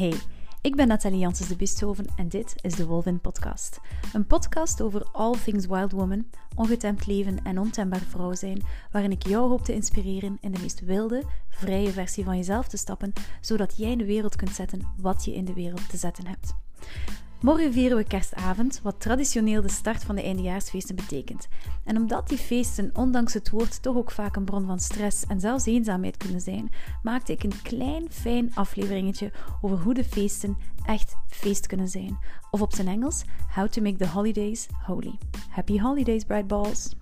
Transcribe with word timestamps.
Hey, 0.00 0.14
ik 0.60 0.76
ben 0.76 0.88
Nathalie 0.88 1.18
Janssens 1.18 1.48
de 1.48 1.56
Bisthoven 1.56 2.06
en 2.16 2.28
dit 2.28 2.54
is 2.60 2.74
de 2.74 2.86
Wolvin 2.86 3.20
Podcast. 3.20 3.80
Een 4.12 4.26
podcast 4.26 4.82
over 4.82 5.08
all 5.12 5.34
things 5.44 5.66
wild 5.66 5.92
woman, 5.92 6.26
ongetemd 6.54 7.06
leven 7.06 7.42
en 7.42 7.58
ontembaar 7.58 8.00
vrouw 8.00 8.34
zijn, 8.34 8.62
waarin 8.90 9.10
ik 9.10 9.26
jou 9.26 9.48
hoop 9.48 9.64
te 9.64 9.74
inspireren 9.74 10.38
in 10.40 10.52
de 10.52 10.60
meest 10.60 10.80
wilde, 10.80 11.24
vrije 11.48 11.90
versie 11.90 12.24
van 12.24 12.36
jezelf 12.36 12.68
te 12.68 12.76
stappen, 12.76 13.12
zodat 13.40 13.76
jij 13.76 13.90
in 13.90 13.98
de 13.98 14.04
wereld 14.04 14.36
kunt 14.36 14.50
zetten 14.50 14.86
wat 14.96 15.24
je 15.24 15.34
in 15.34 15.44
de 15.44 15.54
wereld 15.54 15.88
te 15.88 15.96
zetten 15.96 16.26
hebt. 16.26 16.54
Morgen 17.40 17.72
vieren 17.72 17.96
we 17.96 18.04
kerstavond, 18.04 18.80
wat 18.82 19.00
traditioneel 19.00 19.62
de 19.62 19.70
start 19.70 20.04
van 20.04 20.14
de 20.14 20.22
eindejaarsfeesten 20.22 20.96
betekent. 20.96 21.48
En 21.84 21.96
omdat 21.96 22.28
die 22.28 22.38
feesten, 22.38 22.90
ondanks 22.92 23.34
het 23.34 23.50
woord, 23.50 23.82
toch 23.82 23.96
ook 23.96 24.10
vaak 24.10 24.36
een 24.36 24.44
bron 24.44 24.66
van 24.66 24.78
stress 24.80 25.24
en 25.26 25.40
zelfs 25.40 25.66
eenzaamheid 25.66 26.16
kunnen 26.16 26.40
zijn, 26.40 26.70
maakte 27.02 27.32
ik 27.32 27.42
een 27.42 27.62
klein, 27.62 28.10
fijn 28.10 28.54
afleveringetje 28.54 29.32
over 29.60 29.78
hoe 29.78 29.94
de 29.94 30.04
feesten 30.04 30.56
echt 30.84 31.16
feest 31.28 31.66
kunnen 31.66 31.88
zijn. 31.88 32.18
Of 32.50 32.60
op 32.60 32.74
zijn 32.74 32.88
Engels, 32.88 33.24
How 33.54 33.68
to 33.68 33.82
Make 33.82 33.96
the 33.96 34.08
Holidays 34.08 34.68
Holy. 34.86 35.18
Happy 35.50 35.78
Holidays, 35.78 36.24
Bright 36.24 36.46
Balls! 36.46 36.94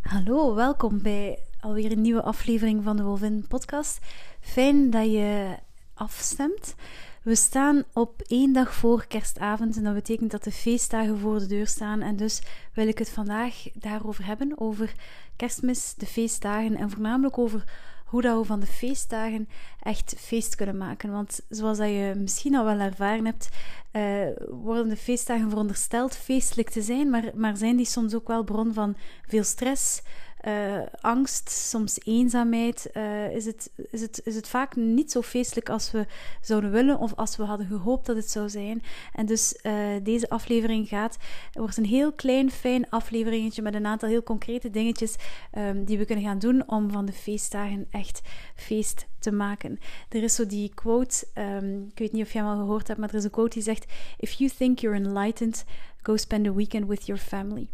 Hallo, 0.00 0.54
welkom 0.54 1.02
bij 1.02 1.38
alweer 1.62 1.92
een 1.92 2.00
nieuwe 2.00 2.22
aflevering 2.22 2.82
van 2.82 2.96
de 2.96 3.02
Wolvin 3.02 3.44
Podcast. 3.48 3.98
Fijn 4.40 4.90
dat 4.90 5.12
je 5.12 5.56
afstemt. 5.94 6.74
We 7.22 7.34
staan 7.34 7.84
op 7.92 8.22
één 8.26 8.52
dag 8.52 8.74
voor 8.74 9.06
kerstavond 9.06 9.76
en 9.76 9.84
dat 9.84 9.94
betekent 9.94 10.30
dat 10.30 10.44
de 10.44 10.52
feestdagen 10.52 11.18
voor 11.18 11.38
de 11.38 11.46
deur 11.46 11.66
staan. 11.66 12.00
En 12.00 12.16
dus 12.16 12.42
wil 12.72 12.88
ik 12.88 12.98
het 12.98 13.08
vandaag 13.08 13.54
daarover 13.74 14.26
hebben, 14.26 14.60
over 14.60 14.94
kerstmis, 15.36 15.94
de 15.94 16.06
feestdagen 16.06 16.76
en 16.76 16.90
voornamelijk 16.90 17.38
over 17.38 17.64
hoe 18.12 18.22
dat 18.22 18.38
we 18.38 18.44
van 18.44 18.60
de 18.60 18.66
feestdagen 18.66 19.48
echt 19.80 20.14
feest 20.18 20.54
kunnen 20.54 20.76
maken. 20.76 21.12
Want 21.12 21.40
zoals 21.48 21.78
dat 21.78 21.88
je 21.88 22.12
misschien 22.16 22.54
al 22.54 22.64
wel 22.64 22.78
ervaren 22.78 23.24
hebt, 23.24 23.48
uh, 23.92 24.26
worden 24.48 24.88
de 24.88 24.96
feestdagen 24.96 25.48
verondersteld 25.48 26.16
feestelijk 26.16 26.70
te 26.70 26.82
zijn, 26.82 27.10
maar, 27.10 27.30
maar 27.34 27.56
zijn 27.56 27.76
die 27.76 27.86
soms 27.86 28.14
ook 28.14 28.28
wel 28.28 28.44
bron 28.44 28.72
van 28.72 28.96
veel 29.26 29.44
stress, 29.44 30.02
uh, 30.48 30.80
angst, 31.00 31.50
soms 31.50 31.98
eenzaamheid, 32.04 32.90
uh, 32.94 33.34
is, 33.34 33.44
het, 33.44 33.70
is, 33.90 34.00
het, 34.00 34.20
is 34.24 34.34
het 34.34 34.48
vaak 34.48 34.76
niet 34.76 35.10
zo 35.10 35.22
feestelijk 35.22 35.68
als 35.68 35.90
we 35.90 36.06
zouden 36.40 36.70
willen 36.70 36.98
of 36.98 37.14
als 37.14 37.36
we 37.36 37.42
hadden 37.42 37.66
gehoopt 37.66 38.06
dat 38.06 38.16
het 38.16 38.30
zou 38.30 38.48
zijn. 38.48 38.82
En 39.12 39.26
dus 39.26 39.58
uh, 39.62 39.74
deze 40.02 40.28
aflevering 40.28 40.88
gaat, 40.88 41.16
wordt 41.52 41.76
een 41.76 41.84
heel 41.84 42.12
klein, 42.12 42.50
fijn 42.50 42.90
afleveringetje 42.90 43.62
met 43.62 43.74
een 43.74 43.86
aantal 43.86 44.08
heel 44.08 44.22
concrete 44.22 44.70
dingetjes 44.70 45.16
um, 45.58 45.84
die 45.84 45.98
we 45.98 46.04
kunnen 46.04 46.24
gaan 46.24 46.38
doen 46.38 46.68
om 46.68 46.90
van 46.90 47.04
de 47.04 47.12
feestdagen 47.12 47.86
echt 47.90 48.20
feest 48.54 49.06
te 49.18 49.32
maken. 49.32 49.78
Er 50.08 50.22
is 50.22 50.34
zo 50.34 50.46
die 50.46 50.74
quote, 50.74 51.26
um, 51.34 51.86
ik 51.90 51.98
weet 51.98 52.12
niet 52.12 52.24
of 52.24 52.32
je 52.32 52.38
hem 52.38 52.46
al 52.46 52.56
gehoord 52.56 52.86
hebt, 52.86 53.00
maar 53.00 53.08
er 53.08 53.14
is 53.14 53.24
een 53.24 53.30
quote 53.30 53.54
die 53.54 53.62
zegt: 53.62 53.92
If 54.18 54.32
you 54.32 54.50
think 54.50 54.78
you're 54.78 54.98
enlightened, 54.98 55.64
go 56.02 56.16
spend 56.16 56.46
a 56.46 56.52
weekend 56.52 56.86
with 56.86 57.06
your 57.06 57.22
family. 57.22 57.68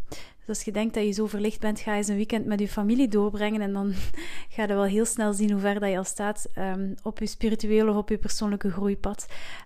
Dus 0.49 0.57
als 0.57 0.67
je 0.67 0.73
denkt 0.73 0.93
dat 0.93 1.03
je 1.03 1.11
zo 1.11 1.27
verlicht 1.27 1.59
bent, 1.59 1.79
ga 1.79 1.95
eens 1.95 2.07
een 2.07 2.15
weekend 2.15 2.45
met 2.45 2.59
je 2.59 2.67
familie 2.67 3.07
doorbrengen 3.07 3.61
en 3.61 3.73
dan 3.73 3.93
ga 4.53 4.61
je 4.61 4.67
wel 4.67 4.83
heel 4.83 5.05
snel 5.05 5.33
zien 5.33 5.51
hoe 5.51 5.59
ver 5.59 5.79
dat 5.79 5.89
je 5.89 5.97
al 5.97 6.03
staat 6.03 6.47
um, 6.57 6.95
op 7.03 7.19
je 7.19 7.25
spirituele 7.25 7.89
of 7.89 7.95
op 7.95 8.09
je 8.09 8.17
persoonlijke 8.17 8.71
groeipad. 8.71 9.25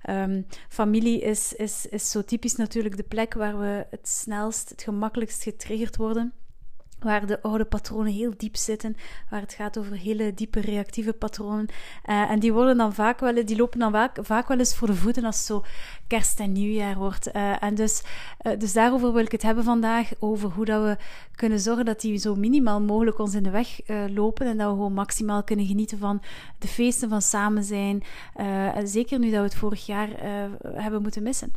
Um, 0.10 0.46
familie 0.70 1.22
is, 1.22 1.54
is, 1.54 1.86
is 1.86 2.12
zo 2.12 2.24
typisch 2.24 2.56
natuurlijk 2.56 2.98
de 2.98 3.04
plek 3.04 3.34
waar 3.34 3.60
we 3.60 3.86
het 3.90 4.08
snelst, 4.08 4.70
het 4.70 4.84
gemakkelijkst 4.84 5.44
getriggerd 5.44 5.96
worden 5.96 6.34
waar 7.04 7.26
de 7.26 7.42
oude 7.42 7.66
patronen 7.66 8.14
heel 8.14 8.34
diep 8.38 8.56
zitten, 8.56 8.96
waar 9.30 9.42
het 9.42 9.54
gaat 9.54 9.78
over 9.78 9.98
hele 9.98 10.34
diepe 10.34 10.60
reactieve 10.60 11.14
patronen. 11.14 11.68
Uh, 12.06 12.30
en 12.32 12.40
die 12.40 12.54
worden 12.54 12.78
dan 12.78 12.94
vaak 12.94 13.20
wel, 13.20 13.46
die 13.46 13.58
lopen 13.58 13.80
dan 13.80 13.92
vaak, 13.92 14.18
vaak 14.22 14.48
wel 14.48 14.58
eens 14.60 14.76
voor 14.76 14.88
de 14.88 14.96
voeten 14.96 15.26
als 15.26 15.38
het 15.38 15.46
zo 15.46 15.64
kerst 16.08 16.40
en 16.40 16.52
nieuwjaar 16.52 16.96
wordt. 16.96 17.36
Uh, 17.36 17.64
en 17.64 17.76
dus, 17.76 18.04
uh, 18.42 18.60
dus 18.60 18.74
daarover 18.74 19.14
wil 19.14 19.24
ik 19.24 19.32
het 19.32 19.42
hebben 19.42 19.64
vandaag, 19.64 20.12
over 20.20 20.50
hoe 20.50 20.66
dat 20.66 20.84
we 20.84 20.98
kunnen 21.36 21.60
zorgen 21.60 21.86
dat 21.86 22.02
die 22.02 22.18
zo 22.18 22.36
minimaal 22.36 22.82
mogelijk 22.82 23.20
ons 23.20 23.34
in 23.34 23.44
de 23.44 23.50
weg 23.50 23.80
lopen 24.08 24.48
en 24.48 24.58
dat 24.58 24.68
we 24.68 24.74
gewoon 24.74 24.94
maximaal 24.94 25.44
kunnen 25.44 25.66
genieten 25.66 25.98
van 25.98 26.22
de 26.60 26.68
feesten, 26.68 27.10
van 27.10 27.22
samen 27.22 27.64
zijn. 27.64 28.04
zeker 28.84 29.20
nu 29.20 29.30
dat 29.30 29.40
we 29.40 29.46
het 29.46 29.56
vorig 29.56 29.86
jaar 29.86 30.10
hebben 30.74 31.02
moeten 31.02 31.24
missen. 31.24 31.54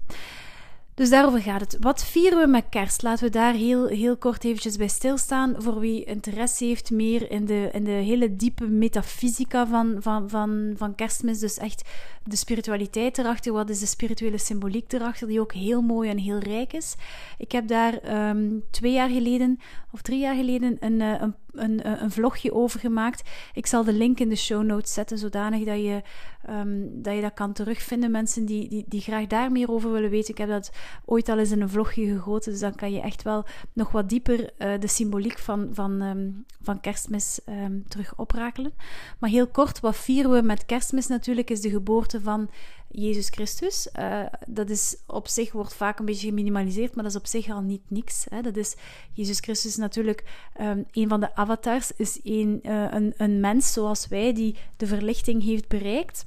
Dus 0.97 1.11
daarover 1.11 1.41
gaat 1.41 1.61
het. 1.61 1.77
Wat 1.81 2.05
vieren 2.05 2.39
we 2.39 2.47
met 2.47 2.65
kerst? 2.71 3.03
Laten 3.03 3.25
we 3.25 3.31
daar 3.31 3.55
heel, 3.55 3.87
heel 3.87 4.17
kort 4.17 4.45
eventjes 4.45 4.77
bij 4.77 4.89
stilstaan. 4.89 5.55
Voor 5.59 5.81
wie 5.81 6.05
interesse 6.05 6.65
heeft 6.65 6.91
meer 6.91 7.31
in 7.31 7.45
de, 7.45 7.69
in 7.73 7.85
de 7.85 7.91
hele 7.91 8.37
diepe 8.37 8.67
metafysica 8.67 9.67
van, 9.67 9.97
van, 10.01 10.31
van, 10.31 10.75
van 10.77 10.95
kerstmis. 10.95 11.39
Dus 11.39 11.59
echt 11.59 11.89
de 12.25 12.37
spiritualiteit 12.37 13.19
erachter. 13.19 13.53
Wat 13.53 13.71
is 13.71 13.79
de 13.79 13.87
spirituele 13.87 14.39
symboliek 14.39 14.93
erachter? 14.93 15.27
Die 15.29 15.41
ook 15.41 15.53
heel 15.53 15.81
mooi 15.81 16.11
en 16.11 16.19
heel 16.19 16.39
rijk 16.39 16.73
is. 16.73 16.95
Ik 17.39 17.53
heb 17.53 17.69
daar 17.69 18.29
um, 18.29 18.63
twee 18.71 18.93
jaar 18.93 19.09
geleden 19.09 19.59
of 19.93 20.03
drie 20.03 20.19
jaar 20.19 20.35
geleden 20.35 20.77
een, 20.81 21.01
eh, 21.01 21.21
een, 21.21 21.35
een, 21.53 22.03
een, 22.03 22.11
vlogje 22.11 22.53
over 22.53 22.81
gemaakt. 22.81 23.31
Ik 23.53 23.67
zal 23.67 23.85
de 23.85 23.93
link 23.93 24.21
in 24.21 24.29
de 24.29 24.37
show 24.37 24.63
notes 24.63 24.93
zetten, 24.93 25.19
zodanig 25.19 25.65
dat 25.65 25.77
je, 25.77 26.03
um, 26.51 27.03
dat, 27.03 27.15
je 27.15 27.21
dat 27.21 27.35
kan 27.35 27.53
terugvinden. 27.53 28.11
Mensen 28.11 28.45
die, 28.45 28.69
die, 28.69 28.85
die 28.89 29.01
graag 29.01 29.27
daar 29.27 29.53
meer 29.53 29.71
over 29.71 29.93
willen 29.93 30.11
weten. 30.11 30.31
Ik 30.31 30.39
heb 30.39 30.49
dat 30.49 30.71
ooit 31.05 31.29
al 31.29 31.39
eens 31.39 31.51
in 31.51 31.61
een 31.61 31.69
vlogje 31.69 32.07
gegoten, 32.07 32.53
dus 32.53 32.61
dan 32.61 32.75
kan 32.75 32.93
je 32.93 33.01
echt 33.01 33.23
wel 33.23 33.45
nog 33.73 33.91
wat 33.91 34.09
dieper 34.09 34.41
uh, 34.41 34.81
de 34.81 34.89
symboliek 34.89 35.39
van, 35.39 35.69
van, 35.73 36.03
um, 36.03 36.45
van 36.63 36.81
kerstmis 36.81 37.41
terug 37.89 38.17
oprakelen. 38.17 38.73
Maar 39.19 39.31
heel 39.31 39.47
kort, 39.47 39.81
wat 39.81 39.97
vieren 39.97 40.31
we 40.31 40.43
met 40.43 40.67
kerstmis 40.67 41.07
natuurlijk, 41.07 41.51
is 41.51 41.61
de 41.61 41.71
geboorte 41.71 42.21
van 42.21 42.51
Jezus 42.89 43.29
Christus. 43.29 43.89
Uh, 43.99 44.27
dat 44.47 44.71
is 44.71 44.97
op 45.07 45.29
zich 45.29 45.53
wordt 45.53 45.75
vaak 45.75 45.99
een 45.99 46.05
beetje 46.05 46.29
geminimaliseerd, 46.29 46.95
maar 46.95 47.05
dat 47.05 47.13
is 47.13 47.19
op 47.19 47.27
zich 47.27 47.49
al 47.49 47.61
niet 47.61 47.83
niks. 47.89 48.27
Hè. 48.31 48.41
Dat 48.41 48.57
is 48.57 48.77
Jezus 49.13 49.41
Christus 49.41 49.77
natuurlijk 49.77 50.25
um, 50.61 50.85
een 50.93 51.09
van 51.09 51.21
de 51.21 51.35
avatars, 51.35 51.93
is 51.97 52.21
een, 52.25 52.61
uh, 52.63 52.87
een, 52.91 53.15
een 53.17 53.41
mens 53.41 53.73
zoals 53.73 54.09
wij 54.09 54.35
die 54.35 54.57
de 54.77 54.87
verlichting 54.87 55.43
heeft 55.43 55.69
bereikt. 55.69 56.27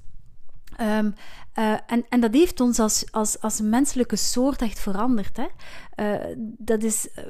Um, 0.81 1.13
uh, 1.59 1.78
en, 1.88 2.06
en 2.09 2.19
dat 2.19 2.34
heeft 2.34 2.59
ons 2.59 2.79
als, 2.79 3.12
als, 3.12 3.41
als 3.41 3.62
menselijke 3.62 4.16
soort 4.16 4.62
echt 4.62 4.79
veranderd. 4.79 5.38
Hè? 5.38 5.47
Uh, 5.95 6.35
dat 6.57 6.84
is 6.84 7.07
uh, 7.16 7.23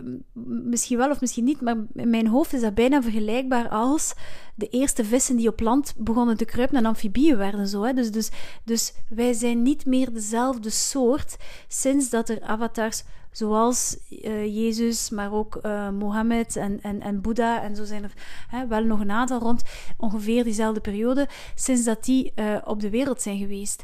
misschien 0.63 0.97
wel 0.97 1.09
of 1.09 1.21
misschien 1.21 1.43
niet, 1.43 1.61
maar 1.61 1.75
in 1.93 2.09
mijn 2.09 2.27
hoofd 2.27 2.53
is 2.53 2.61
dat 2.61 2.73
bijna 2.73 3.01
vergelijkbaar 3.01 3.69
als 3.69 4.13
de 4.55 4.67
eerste 4.67 5.05
vissen 5.05 5.35
die 5.35 5.47
op 5.47 5.59
land 5.59 5.93
begonnen 5.97 6.37
te 6.37 6.45
kruipen 6.45 6.77
en 6.77 6.85
amfibieën 6.85 7.37
werden. 7.37 7.67
Zo, 7.67 7.83
hè? 7.83 7.93
Dus, 7.93 8.11
dus, 8.11 8.29
dus 8.63 8.93
wij 9.09 9.33
zijn 9.33 9.61
niet 9.61 9.85
meer 9.85 10.13
dezelfde 10.13 10.69
soort 10.69 11.37
sinds 11.67 12.09
dat 12.09 12.29
er 12.29 12.41
avatars 12.41 13.03
zoals 13.31 13.97
uh, 14.09 14.45
Jezus, 14.45 15.09
maar 15.09 15.33
ook 15.33 15.59
uh, 15.65 15.89
Mohammed 15.89 16.55
en, 16.55 16.79
en, 16.81 17.01
en 17.01 17.21
Boeddha. 17.21 17.61
En 17.61 17.75
zo 17.75 17.83
zijn 17.83 18.03
er 18.03 18.13
hè, 18.47 18.67
wel 18.67 18.83
nog 18.83 18.99
een 18.99 19.11
aantal 19.11 19.39
rond 19.39 19.63
ongeveer 19.97 20.43
diezelfde 20.43 20.79
periode, 20.79 21.27
sinds 21.55 21.83
dat 21.83 22.03
die 22.03 22.31
uh, 22.35 22.57
op 22.65 22.79
de 22.79 22.89
wereld 22.89 23.21
zijn 23.21 23.37
geweest. 23.37 23.83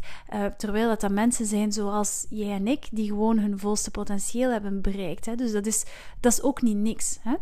terwijl 0.57 0.87
dat, 0.87 1.01
dat 1.01 1.11
mensen 1.11 1.45
zijn 1.45 1.71
zoals 1.71 2.25
jij 2.29 2.51
en 2.51 2.67
ik, 2.67 2.87
die 2.91 3.07
gewoon 3.07 3.37
hun 3.39 3.59
volste 3.59 3.91
potentieel 3.91 4.51
hebben 4.51 4.81
bereikt. 4.81 5.25
Hè. 5.25 5.35
Dus 5.35 5.51
dat 5.51 5.65
is, 5.65 5.83
dat 6.19 6.31
is 6.31 6.41
ook 6.41 6.61
niet 6.61 6.77
niks. 6.77 7.17
Hè. 7.21 7.35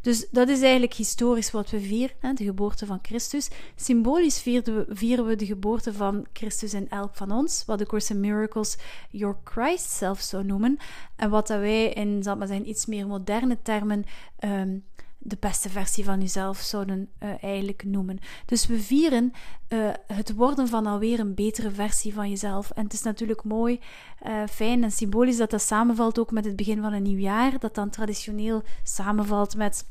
Dus 0.00 0.26
dat 0.30 0.48
is 0.48 0.60
eigenlijk 0.60 0.94
historisch 0.94 1.50
wat 1.50 1.70
we 1.70 1.80
vieren, 1.80 2.16
hè, 2.20 2.32
de 2.32 2.44
geboorte 2.44 2.86
van 2.86 2.98
Christus. 3.02 3.50
Symbolisch 3.76 4.40
vieren 4.40 4.76
we, 4.76 4.86
vieren 4.88 5.26
we 5.26 5.36
de 5.36 5.46
geboorte 5.46 5.92
van 5.92 6.26
Christus 6.32 6.74
in 6.74 6.88
elk 6.90 7.14
van 7.14 7.30
ons, 7.30 7.64
wat 7.66 7.78
de 7.78 7.86
Course 7.86 8.12
in 8.12 8.20
Miracles 8.20 8.76
Your 9.10 9.36
Christ 9.44 9.90
zelf 9.90 10.20
zou 10.20 10.44
noemen. 10.44 10.76
En 11.16 11.30
wat 11.30 11.45
dat 11.46 11.60
wij 11.60 11.88
in, 11.88 12.22
zal 12.22 12.36
maar 12.36 12.46
zijn, 12.46 12.68
iets 12.68 12.86
meer 12.86 13.06
moderne 13.06 13.58
termen 13.62 14.04
um, 14.44 14.84
de 15.18 15.36
beste 15.40 15.68
versie 15.68 16.04
van 16.04 16.20
jezelf 16.20 16.58
zouden 16.58 17.08
uh, 17.22 17.42
eigenlijk 17.42 17.84
noemen. 17.84 18.18
Dus 18.44 18.66
we 18.66 18.80
vieren 18.80 19.32
uh, 19.68 19.90
het 20.06 20.34
worden 20.34 20.68
van 20.68 20.86
alweer 20.86 21.20
een 21.20 21.34
betere 21.34 21.70
versie 21.70 22.14
van 22.14 22.28
jezelf. 22.28 22.70
En 22.70 22.84
het 22.84 22.92
is 22.92 23.02
natuurlijk 23.02 23.44
mooi, 23.44 23.80
uh, 24.26 24.42
fijn 24.50 24.82
en 24.82 24.90
symbolisch 24.90 25.36
dat 25.36 25.50
dat 25.50 25.62
samenvalt 25.62 26.18
ook 26.18 26.30
met 26.30 26.44
het 26.44 26.56
begin 26.56 26.80
van 26.80 26.92
een 26.92 27.02
nieuw 27.02 27.18
jaar. 27.18 27.58
Dat 27.58 27.74
dan 27.74 27.90
traditioneel 27.90 28.62
samenvalt 28.82 29.56
met 29.56 29.86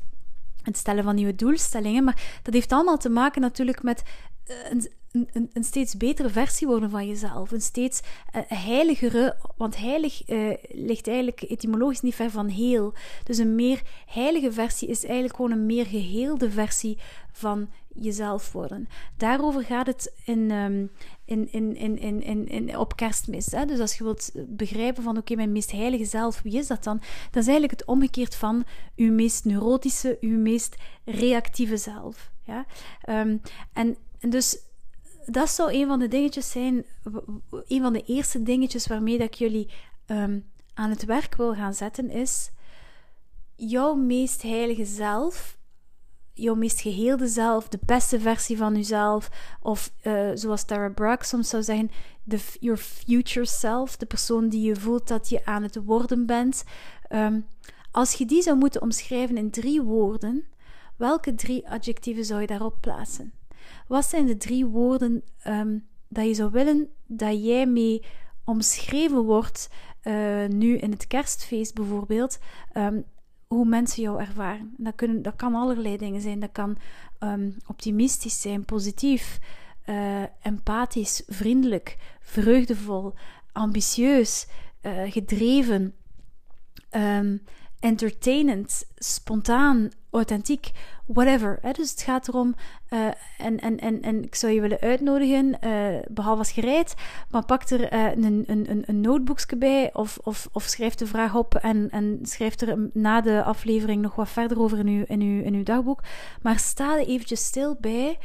het 0.62 0.76
stellen 0.76 1.04
van 1.04 1.14
nieuwe 1.14 1.34
doelstellingen. 1.34 2.04
Maar 2.04 2.40
dat 2.42 2.54
heeft 2.54 2.72
allemaal 2.72 2.98
te 2.98 3.08
maken 3.08 3.40
natuurlijk 3.40 3.82
met 3.82 4.02
een, 4.70 4.90
een, 5.32 5.50
een, 5.52 5.64
steeds 5.64 5.96
betere 5.96 6.30
versie 6.30 6.66
worden 6.66 6.90
van 6.90 7.06
jezelf. 7.06 7.50
Een 7.50 7.60
steeds 7.60 8.00
uh, 8.34 8.42
heiligere, 8.46 9.36
want 9.56 9.76
heilig 9.76 10.28
uh, 10.28 10.54
ligt 10.68 11.08
eigenlijk 11.08 11.42
etymologisch 11.42 12.00
niet 12.00 12.14
ver 12.14 12.30
van 12.30 12.48
heel. 12.48 12.94
Dus 13.24 13.38
een 13.38 13.54
meer 13.54 13.82
heilige 14.06 14.52
versie 14.52 14.88
is 14.88 15.04
eigenlijk 15.04 15.36
gewoon 15.36 15.50
een 15.50 15.66
meer 15.66 15.86
geheelde 15.86 16.50
versie 16.50 16.98
van 17.32 17.68
jezelf 17.94 18.52
worden. 18.52 18.88
Daarover 19.16 19.62
gaat 19.62 19.86
het 19.86 20.12
in, 20.24 20.50
um, 20.50 20.90
in, 21.24 21.52
in, 21.52 21.76
in, 21.76 21.98
in, 21.98 22.22
in, 22.22 22.48
in, 22.48 22.78
op 22.78 22.96
kerstmis. 22.96 23.46
Hè? 23.46 23.64
Dus 23.64 23.78
als 23.78 23.96
je 23.96 24.04
wilt 24.04 24.32
begrijpen 24.46 25.02
van 25.02 25.16
oké, 25.16 25.34
mijn 25.34 25.52
meest 25.52 25.72
heilige 25.72 26.04
zelf, 26.04 26.42
wie 26.42 26.58
is 26.58 26.66
dat 26.66 26.84
dan? 26.84 26.98
Dat 27.30 27.42
is 27.42 27.48
eigenlijk 27.48 27.80
het 27.80 27.84
omgekeerd 27.84 28.34
van 28.34 28.64
uw 28.96 29.12
meest 29.12 29.44
neurotische, 29.44 30.18
uw 30.20 30.38
meest 30.38 30.76
reactieve 31.04 31.76
zelf. 31.76 32.30
Ja? 32.44 32.66
Ehm, 33.02 33.36
en 33.72 33.96
dus 34.20 34.58
dat 35.26 35.50
zou 35.50 35.72
een 35.72 35.86
van 35.86 35.98
de 35.98 36.08
dingetjes 36.08 36.50
zijn, 36.50 36.84
een 37.66 37.82
van 37.82 37.92
de 37.92 38.02
eerste 38.06 38.42
dingetjes 38.42 38.86
waarmee 38.86 39.18
dat 39.18 39.26
ik 39.26 39.34
jullie 39.34 39.70
ehm, 40.06 40.40
aan 40.74 40.90
het 40.90 41.04
werk 41.04 41.34
wil 41.34 41.54
gaan 41.54 41.74
zetten, 41.74 42.10
is 42.10 42.50
jouw 43.56 43.94
meest 43.94 44.42
heilige 44.42 44.84
zelf, 44.84 45.58
jouw 46.32 46.54
meest 46.54 46.80
geheelde 46.80 47.26
zelf, 47.28 47.68
de 47.68 47.78
beste 47.86 48.20
versie 48.20 48.56
van 48.56 48.74
jezelf, 48.74 49.30
of 49.60 49.92
uh, 50.02 50.30
zoals 50.34 50.64
Tara 50.64 50.88
Brach 50.88 51.24
soms 51.24 51.48
zou 51.48 51.62
zeggen, 51.62 51.90
the, 52.28 52.38
your 52.60 52.78
future 52.78 53.46
self, 53.46 53.96
de 53.96 54.06
persoon 54.06 54.48
die 54.48 54.62
je 54.62 54.76
voelt 54.76 55.08
dat 55.08 55.28
je 55.28 55.44
aan 55.44 55.62
het 55.62 55.76
worden 55.84 56.26
bent. 56.26 56.64
Um, 57.08 57.46
als 57.90 58.12
je 58.12 58.26
die 58.26 58.42
zou 58.42 58.56
moeten 58.56 58.82
omschrijven 58.82 59.36
in 59.36 59.50
drie 59.50 59.82
woorden, 59.82 60.44
welke 60.96 61.34
drie 61.34 61.68
adjectieven 61.68 62.24
zou 62.24 62.40
je 62.40 62.46
daarop 62.46 62.80
plaatsen? 62.80 63.32
Wat 63.88 64.04
zijn 64.04 64.26
de 64.26 64.36
drie 64.36 64.66
woorden 64.66 65.22
um, 65.46 65.86
dat 66.08 66.26
je 66.26 66.34
zou 66.34 66.50
willen 66.50 66.88
dat 67.06 67.44
jij 67.44 67.66
mee 67.66 68.02
omschreven 68.44 69.22
wordt, 69.22 69.70
uh, 70.02 70.46
nu 70.46 70.76
in 70.76 70.90
het 70.90 71.06
kerstfeest 71.06 71.74
bijvoorbeeld, 71.74 72.38
um, 72.74 73.04
hoe 73.46 73.64
mensen 73.64 74.02
jou 74.02 74.20
ervaren? 74.20 74.74
Dat, 74.76 74.94
kunnen, 74.94 75.22
dat 75.22 75.36
kan 75.36 75.54
allerlei 75.54 75.96
dingen 75.96 76.20
zijn. 76.20 76.40
Dat 76.40 76.52
kan 76.52 76.76
um, 77.20 77.56
optimistisch 77.66 78.40
zijn, 78.40 78.64
positief, 78.64 79.38
uh, 79.86 80.22
empathisch, 80.42 81.22
vriendelijk, 81.26 81.96
vreugdevol, 82.20 83.14
ambitieus, 83.52 84.46
uh, 84.82 85.12
gedreven. 85.12 85.94
Entertainend, 87.80 88.84
spontaan, 88.94 89.90
authentiek, 90.16 90.70
whatever. 91.06 91.58
Dus 91.72 91.90
het 91.90 92.02
gaat 92.02 92.28
erom, 92.28 92.54
uh, 92.90 93.06
en, 93.38 93.60
en, 93.60 93.78
en, 93.78 94.02
en 94.02 94.22
ik 94.22 94.34
zou 94.34 94.52
je 94.52 94.60
willen 94.60 94.80
uitnodigen, 94.80 95.58
uh, 95.64 95.98
behalve 96.08 96.38
als 96.38 96.52
gereid, 96.52 96.94
maar 97.30 97.44
pak 97.44 97.62
er 97.62 97.92
uh, 97.92 98.24
een, 98.24 98.44
een, 98.46 98.82
een 98.86 99.00
notebookje 99.00 99.56
bij 99.56 99.90
of, 99.92 100.18
of, 100.22 100.48
of 100.52 100.62
schrijf 100.62 100.94
de 100.94 101.06
vraag 101.06 101.34
op 101.34 101.54
en, 101.54 101.90
en 101.90 102.18
schrijf 102.22 102.60
er 102.60 102.90
na 102.92 103.20
de 103.20 103.42
aflevering 103.42 104.02
nog 104.02 104.14
wat 104.14 104.28
verder 104.28 104.60
over 104.60 104.78
in 104.78 104.86
uw, 104.86 105.04
in 105.06 105.20
uw, 105.20 105.42
in 105.42 105.54
uw 105.54 105.62
dagboek. 105.62 106.02
Maar 106.42 106.58
sta 106.58 106.98
er 106.98 107.06
eventjes 107.06 107.44
stil 107.44 107.76
bij, 107.80 108.18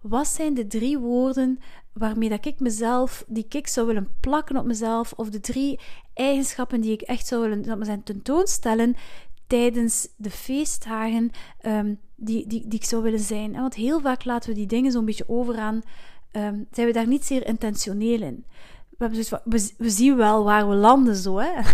wat 0.00 0.26
zijn 0.26 0.54
de 0.54 0.66
drie 0.66 0.98
woorden 0.98 1.60
waarmee 1.92 2.28
dat 2.28 2.46
ik 2.46 2.60
mezelf, 2.60 3.24
die 3.26 3.46
ik 3.48 3.66
zou 3.66 3.86
willen 3.86 4.08
plakken 4.20 4.56
op 4.56 4.64
mezelf, 4.64 5.12
of 5.12 5.30
de 5.30 5.40
drie 5.40 5.80
eigenschappen 6.14 6.80
die 6.80 6.92
ik 6.92 7.00
echt 7.00 7.26
zou 7.26 7.42
willen 7.42 7.62
dat 7.62 8.06
tentoonstellen 8.06 8.96
tijdens 9.46 10.08
de 10.16 10.30
feestdagen, 10.30 11.30
um, 11.62 12.00
die, 12.14 12.46
die, 12.46 12.68
die 12.68 12.78
ik 12.78 12.84
zou 12.84 13.02
willen 13.02 13.20
zijn. 13.20 13.52
Want 13.52 13.74
heel 13.74 14.00
vaak 14.00 14.24
laten 14.24 14.50
we 14.50 14.56
die 14.56 14.66
dingen 14.66 14.92
zo'n 14.92 15.04
beetje 15.04 15.28
overaan, 15.28 15.82
um, 16.32 16.66
zijn 16.70 16.86
we 16.86 16.92
daar 16.92 17.06
niet 17.06 17.24
zeer 17.24 17.46
intentioneel 17.46 18.22
in. 18.22 18.44
We, 18.98 19.08
dus, 19.10 19.30
we, 19.30 19.72
we 19.78 19.90
zien 19.90 20.16
wel 20.16 20.44
waar 20.44 20.68
we 20.68 20.74
landen 20.74 21.16
zo. 21.16 21.36
Hè? 21.36 21.50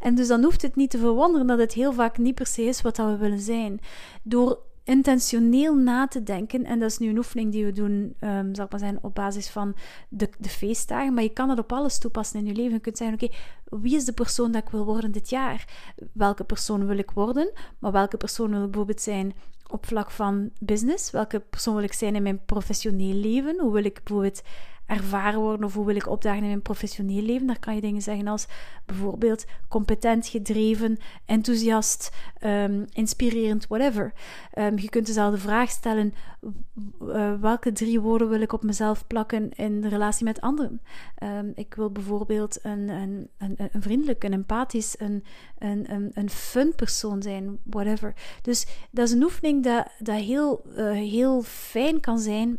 En 0.00 0.14
dus 0.14 0.28
dan 0.28 0.44
hoeft 0.44 0.62
het 0.62 0.76
niet 0.76 0.90
te 0.90 0.98
verwonderen 0.98 1.46
dat 1.46 1.58
het 1.58 1.72
heel 1.72 1.92
vaak 1.92 2.18
niet 2.18 2.34
per 2.34 2.46
se 2.46 2.62
is 2.62 2.82
wat 2.82 2.96
dat 2.96 3.08
we 3.08 3.16
willen 3.16 3.40
zijn. 3.40 3.80
Door 4.22 4.58
intentioneel 4.88 5.74
na 5.74 6.06
te 6.06 6.22
denken. 6.22 6.64
En 6.64 6.78
dat 6.78 6.90
is 6.90 6.98
nu 6.98 7.08
een 7.08 7.16
oefening 7.16 7.52
die 7.52 7.64
we 7.64 7.72
doen, 7.72 8.14
um, 8.20 8.54
zal 8.54 8.64
ik 8.64 8.70
maar 8.70 8.80
zeggen, 8.80 8.98
op 9.02 9.14
basis 9.14 9.48
van 9.48 9.74
de, 10.08 10.28
de 10.38 10.48
feestdagen. 10.48 11.14
Maar 11.14 11.22
je 11.22 11.32
kan 11.32 11.48
het 11.48 11.58
op 11.58 11.72
alles 11.72 11.98
toepassen 11.98 12.38
in 12.38 12.46
je 12.46 12.52
leven. 12.52 12.72
Je 12.72 12.80
kunt 12.80 12.96
zeggen, 12.96 13.16
oké, 13.22 13.34
wie 13.80 13.96
is 13.96 14.04
de 14.04 14.12
persoon 14.12 14.52
dat 14.52 14.62
ik 14.62 14.68
wil 14.68 14.84
worden 14.84 15.12
dit 15.12 15.30
jaar? 15.30 15.68
Welke 16.12 16.44
persoon 16.44 16.86
wil 16.86 16.98
ik 16.98 17.10
worden? 17.10 17.52
Maar 17.78 17.92
welke 17.92 18.16
persoon 18.16 18.50
wil 18.50 18.58
ik 18.58 18.70
bijvoorbeeld 18.70 19.00
zijn 19.00 19.34
op 19.70 19.86
vlak 19.86 20.10
van 20.10 20.50
business? 20.60 21.10
Welke 21.10 21.40
persoon 21.40 21.74
wil 21.74 21.84
ik 21.84 21.92
zijn 21.92 22.14
in 22.14 22.22
mijn 22.22 22.44
professioneel 22.44 23.14
leven? 23.14 23.60
Hoe 23.60 23.72
wil 23.72 23.84
ik 23.84 24.00
bijvoorbeeld 24.04 24.42
ervaren 24.88 25.40
worden 25.40 25.66
of 25.66 25.74
hoe 25.74 25.86
wil 25.86 25.96
ik 25.96 26.08
opdagen 26.08 26.42
in 26.42 26.48
mijn 26.48 26.62
professioneel 26.62 27.22
leven. 27.22 27.46
Daar 27.46 27.58
kan 27.58 27.74
je 27.74 27.80
dingen 27.80 28.02
zeggen 28.02 28.26
als 28.26 28.46
bijvoorbeeld 28.86 29.44
competent, 29.68 30.26
gedreven, 30.26 30.98
enthousiast, 31.24 32.10
um, 32.44 32.84
inspirerend, 32.92 33.66
whatever. 33.66 34.12
Um, 34.58 34.78
je 34.78 34.88
kunt 34.88 35.06
dezelfde 35.06 35.38
vraag 35.38 35.70
stellen: 35.70 36.14
uh, 37.02 37.32
welke 37.40 37.72
drie 37.72 38.00
woorden 38.00 38.28
wil 38.28 38.40
ik 38.40 38.52
op 38.52 38.62
mezelf 38.62 39.06
plakken 39.06 39.50
in 39.50 39.80
de 39.80 39.88
relatie 39.88 40.24
met 40.24 40.40
anderen? 40.40 40.80
Um, 41.22 41.52
ik 41.54 41.74
wil 41.74 41.90
bijvoorbeeld 41.90 42.58
een, 42.62 42.88
een, 42.88 43.30
een, 43.38 43.56
een 43.72 43.82
vriendelijk, 43.82 44.24
een 44.24 44.32
empathisch, 44.32 44.94
een, 44.98 45.24
een, 45.58 46.10
een, 46.14 46.30
fun 46.30 46.74
persoon 46.74 47.22
zijn, 47.22 47.58
whatever. 47.62 48.14
Dus 48.42 48.66
dat 48.90 49.06
is 49.06 49.14
een 49.14 49.22
oefening 49.22 49.64
dat, 49.64 49.86
dat 49.98 50.20
heel, 50.20 50.62
uh, 50.76 50.90
heel 50.90 51.42
fijn 51.42 52.00
kan 52.00 52.18
zijn 52.18 52.58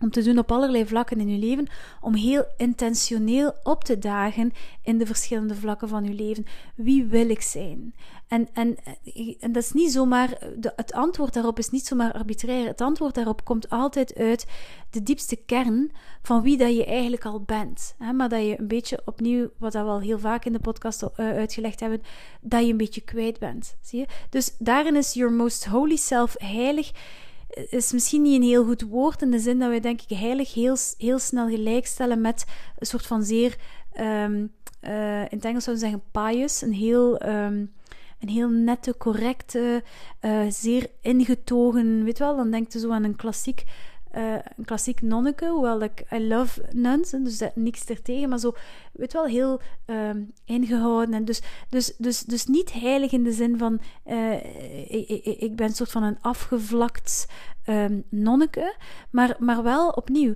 om 0.00 0.10
te 0.10 0.22
doen 0.22 0.38
op 0.38 0.52
allerlei 0.52 0.86
vlakken 0.86 1.20
in 1.20 1.28
je 1.28 1.38
leven, 1.38 1.66
om 2.00 2.14
heel 2.14 2.44
intentioneel 2.56 3.54
op 3.62 3.84
te 3.84 3.98
dagen 3.98 4.52
in 4.82 4.98
de 4.98 5.06
verschillende 5.06 5.54
vlakken 5.54 5.88
van 5.88 6.04
je 6.04 6.14
leven. 6.14 6.46
Wie 6.74 7.04
wil 7.04 7.28
ik 7.28 7.42
zijn? 7.42 7.94
En, 8.26 8.48
en, 8.52 8.76
en 9.40 9.52
dat 9.52 9.62
is 9.62 9.72
niet 9.72 9.92
zomaar, 9.92 10.38
de, 10.56 10.72
het 10.76 10.92
antwoord 10.92 11.34
daarop 11.34 11.58
is 11.58 11.70
niet 11.70 11.86
zomaar 11.86 12.12
arbitrair. 12.12 12.66
Het 12.66 12.80
antwoord 12.80 13.14
daarop 13.14 13.44
komt 13.44 13.70
altijd 13.70 14.14
uit 14.14 14.46
de 14.90 15.02
diepste 15.02 15.36
kern 15.36 15.92
van 16.22 16.42
wie 16.42 16.56
dat 16.56 16.76
je 16.76 16.84
eigenlijk 16.84 17.24
al 17.24 17.40
bent. 17.40 17.94
Hè? 17.98 18.12
Maar 18.12 18.28
dat 18.28 18.46
je 18.46 18.58
een 18.58 18.68
beetje 18.68 19.00
opnieuw, 19.04 19.48
wat 19.58 19.72
we 19.72 19.78
al 19.78 20.00
heel 20.00 20.18
vaak 20.18 20.44
in 20.44 20.52
de 20.52 20.58
podcast 20.58 21.02
uh, 21.02 21.08
uitgelegd 21.16 21.80
hebben, 21.80 22.02
dat 22.40 22.64
je 22.64 22.70
een 22.70 22.76
beetje 22.76 23.00
kwijt 23.00 23.38
bent. 23.38 23.76
Zie 23.80 23.98
je? 23.98 24.06
Dus 24.30 24.56
daarin 24.58 24.96
is 24.96 25.12
your 25.12 25.32
most 25.32 25.64
holy 25.64 25.96
self 25.96 26.34
heilig 26.38 26.92
is 27.48 27.92
misschien 27.92 28.22
niet 28.22 28.34
een 28.34 28.48
heel 28.48 28.64
goed 28.64 28.82
woord 28.82 29.22
in 29.22 29.30
de 29.30 29.38
zin 29.38 29.58
dat 29.58 29.68
wij 29.68 29.80
denk 29.80 30.00
ik 30.00 30.18
heilig 30.18 30.54
heel, 30.54 30.76
heel 30.98 31.18
snel 31.18 31.48
gelijkstellen 31.48 32.20
met 32.20 32.44
een 32.78 32.86
soort 32.86 33.06
van 33.06 33.22
zeer, 33.22 33.56
um, 34.00 34.52
uh, 34.82 35.20
in 35.20 35.36
het 35.36 35.44
Engels 35.44 35.64
zouden 35.64 35.84
we 35.84 35.90
zeggen 35.90 36.02
pious, 36.12 36.62
een 36.62 36.72
heel, 36.72 37.26
um, 37.26 37.72
een 38.20 38.28
heel 38.28 38.48
nette, 38.48 38.96
correcte, 38.98 39.82
uh, 40.20 40.40
zeer 40.48 40.90
ingetogen, 41.00 42.04
weet 42.04 42.18
wel, 42.18 42.36
dan 42.36 42.50
denkt 42.50 42.72
je 42.72 42.78
zo 42.78 42.90
aan 42.90 43.04
een 43.04 43.16
klassiek 43.16 43.64
uh, 44.16 44.34
een 44.56 44.64
klassiek 44.64 45.00
nonneke, 45.00 45.48
hoewel 45.48 45.80
ik 45.80 46.04
I 46.12 46.28
love 46.28 46.62
nuns, 46.70 47.10
dus 47.10 47.38
dat, 47.38 47.56
niks 47.56 47.84
ertegen, 47.84 48.28
maar 48.28 48.38
zo, 48.38 48.54
weet 48.92 49.12
wel, 49.12 49.24
heel 49.24 49.60
uh, 49.86 50.10
ingehouden. 50.44 51.14
En 51.14 51.24
dus, 51.24 51.42
dus, 51.68 51.96
dus, 51.96 52.20
dus 52.20 52.46
niet 52.46 52.72
heilig 52.72 53.12
in 53.12 53.24
de 53.24 53.32
zin 53.32 53.58
van, 53.58 53.80
uh, 54.06 54.32
ik, 54.88 55.08
ik, 55.08 55.24
ik, 55.24 55.56
ben 55.56 55.66
een 55.66 55.74
soort 55.74 55.90
van 55.90 56.02
een 56.02 56.20
afgevlakt 56.20 57.26
um, 57.66 58.04
nonneke, 58.08 58.74
maar, 59.10 59.36
maar 59.38 59.62
wel 59.62 59.88
opnieuw 59.88 60.34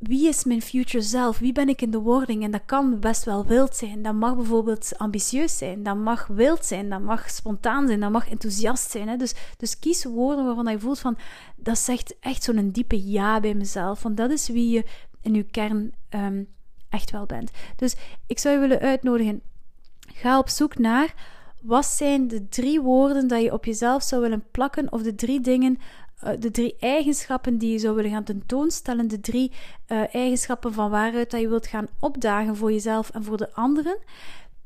wie 0.00 0.28
is 0.28 0.44
mijn 0.44 0.62
future 0.62 1.02
zelf? 1.02 1.38
Wie 1.38 1.52
ben 1.52 1.68
ik 1.68 1.82
in 1.82 1.90
de 1.90 1.98
wording? 1.98 2.42
En 2.42 2.50
dat 2.50 2.64
kan 2.66 3.00
best 3.00 3.24
wel 3.24 3.46
wild 3.46 3.76
zijn. 3.76 4.02
Dat 4.02 4.14
mag 4.14 4.36
bijvoorbeeld 4.36 4.92
ambitieus 4.96 5.58
zijn. 5.58 5.82
Dat 5.82 5.96
mag 5.96 6.26
wild 6.26 6.64
zijn. 6.64 6.88
Dat 6.88 7.00
mag 7.00 7.30
spontaan 7.30 7.86
zijn. 7.86 8.00
Dat 8.00 8.10
mag 8.10 8.30
enthousiast 8.30 8.90
zijn. 8.90 9.08
Hè? 9.08 9.16
Dus, 9.16 9.34
dus 9.56 9.78
kies 9.78 10.04
woorden 10.04 10.44
waarvan 10.44 10.72
je 10.72 10.78
voelt 10.78 10.98
van... 10.98 11.18
Dat 11.56 11.78
zegt 11.78 12.14
echt 12.20 12.42
zo'n 12.42 12.70
diepe 12.70 13.10
ja 13.10 13.40
bij 13.40 13.54
mezelf. 13.54 14.02
Want 14.02 14.16
dat 14.16 14.30
is 14.30 14.48
wie 14.48 14.70
je 14.70 14.84
in 15.22 15.34
je 15.34 15.42
kern 15.42 15.92
um, 16.10 16.48
echt 16.88 17.10
wel 17.10 17.26
bent. 17.26 17.50
Dus 17.76 17.96
ik 18.26 18.38
zou 18.38 18.54
je 18.54 18.60
willen 18.60 18.80
uitnodigen. 18.80 19.42
Ga 20.14 20.38
op 20.38 20.48
zoek 20.48 20.78
naar... 20.78 21.38
Wat 21.62 21.86
zijn 21.86 22.28
de 22.28 22.48
drie 22.48 22.80
woorden 22.80 23.28
dat 23.28 23.42
je 23.42 23.52
op 23.52 23.64
jezelf 23.64 24.02
zou 24.02 24.22
willen 24.22 24.44
plakken? 24.50 24.92
Of 24.92 25.02
de 25.02 25.14
drie 25.14 25.40
dingen 25.40 25.78
eh, 26.20 26.32
de 26.38 26.50
drie 26.50 26.76
eigenschappen 26.78 27.58
die 27.58 27.72
je 27.72 27.78
zou 27.78 27.94
willen 27.94 28.10
gaan 28.10 28.24
tentoonstellen, 28.24 29.08
de 29.08 29.20
drie 29.20 29.52
uh, 29.88 30.14
eigenschappen 30.14 30.72
van 30.72 30.90
waaruit 30.90 31.30
dat 31.30 31.40
je 31.40 31.48
wilt 31.48 31.66
gaan 31.66 31.88
opdagen 32.00 32.56
voor 32.56 32.72
jezelf 32.72 33.10
en 33.10 33.24
voor 33.24 33.36
de 33.36 33.52
anderen 33.52 33.98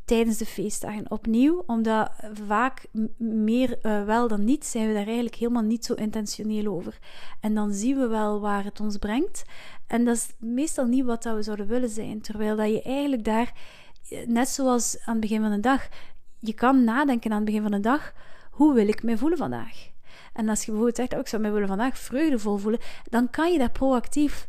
tijdens 0.05 0.39
de 0.39 0.47
feestdagen 0.47 1.11
opnieuw, 1.11 1.63
omdat 1.67 2.11
vaak 2.47 2.87
meer 3.19 3.79
uh, 3.83 4.05
wel 4.05 4.29
dan 4.29 4.45
niet 4.45 4.65
zijn 4.65 4.89
we 4.89 4.95
daar 4.95 5.05
eigenlijk 5.05 5.35
helemaal 5.35 5.63
niet 5.63 5.85
zo 5.85 5.95
intentioneel 5.95 6.73
over. 6.73 6.99
En 7.41 7.55
dan 7.55 7.73
zien 7.73 7.99
we 7.99 8.07
wel 8.07 8.41
waar 8.41 8.65
het 8.65 8.81
ons 8.81 8.97
brengt. 8.97 9.45
En 9.87 10.05
dat 10.05 10.17
is 10.17 10.29
meestal 10.39 10.87
niet 10.87 11.05
wat 11.05 11.25
we 11.25 11.43
zouden 11.43 11.67
willen 11.67 11.89
zijn, 11.89 12.21
terwijl 12.21 12.57
dat 12.57 12.69
je 12.69 12.83
eigenlijk 12.83 13.25
daar, 13.25 13.53
net 14.27 14.49
zoals 14.49 14.99
aan 15.05 15.13
het 15.13 15.21
begin 15.21 15.41
van 15.41 15.51
de 15.51 15.61
dag, 15.61 15.89
je 16.39 16.55
kan 16.55 16.85
nadenken 16.85 17.31
aan 17.31 17.37
het 17.37 17.47
begin 17.47 17.63
van 17.63 17.71
de 17.71 17.81
dag, 17.81 18.13
hoe 18.51 18.75
wil 18.75 18.89
ik 18.89 19.03
me 19.03 19.19
voelen 19.19 19.39
vandaag? 19.39 19.94
En 20.35 20.49
als 20.49 20.61
je 20.61 20.67
bijvoorbeeld 20.67 20.97
zegt, 20.97 21.13
oh, 21.13 21.19
ik 21.19 21.29
zou 21.29 21.43
mij 21.43 21.53
willen 21.53 21.69
vandaag 21.69 21.99
vreugdevol 21.99 22.57
voelen, 22.57 22.81
dan 23.11 23.31
kan 23.31 23.53
je 23.53 23.59
daar 23.59 23.71
proactief 23.71 24.49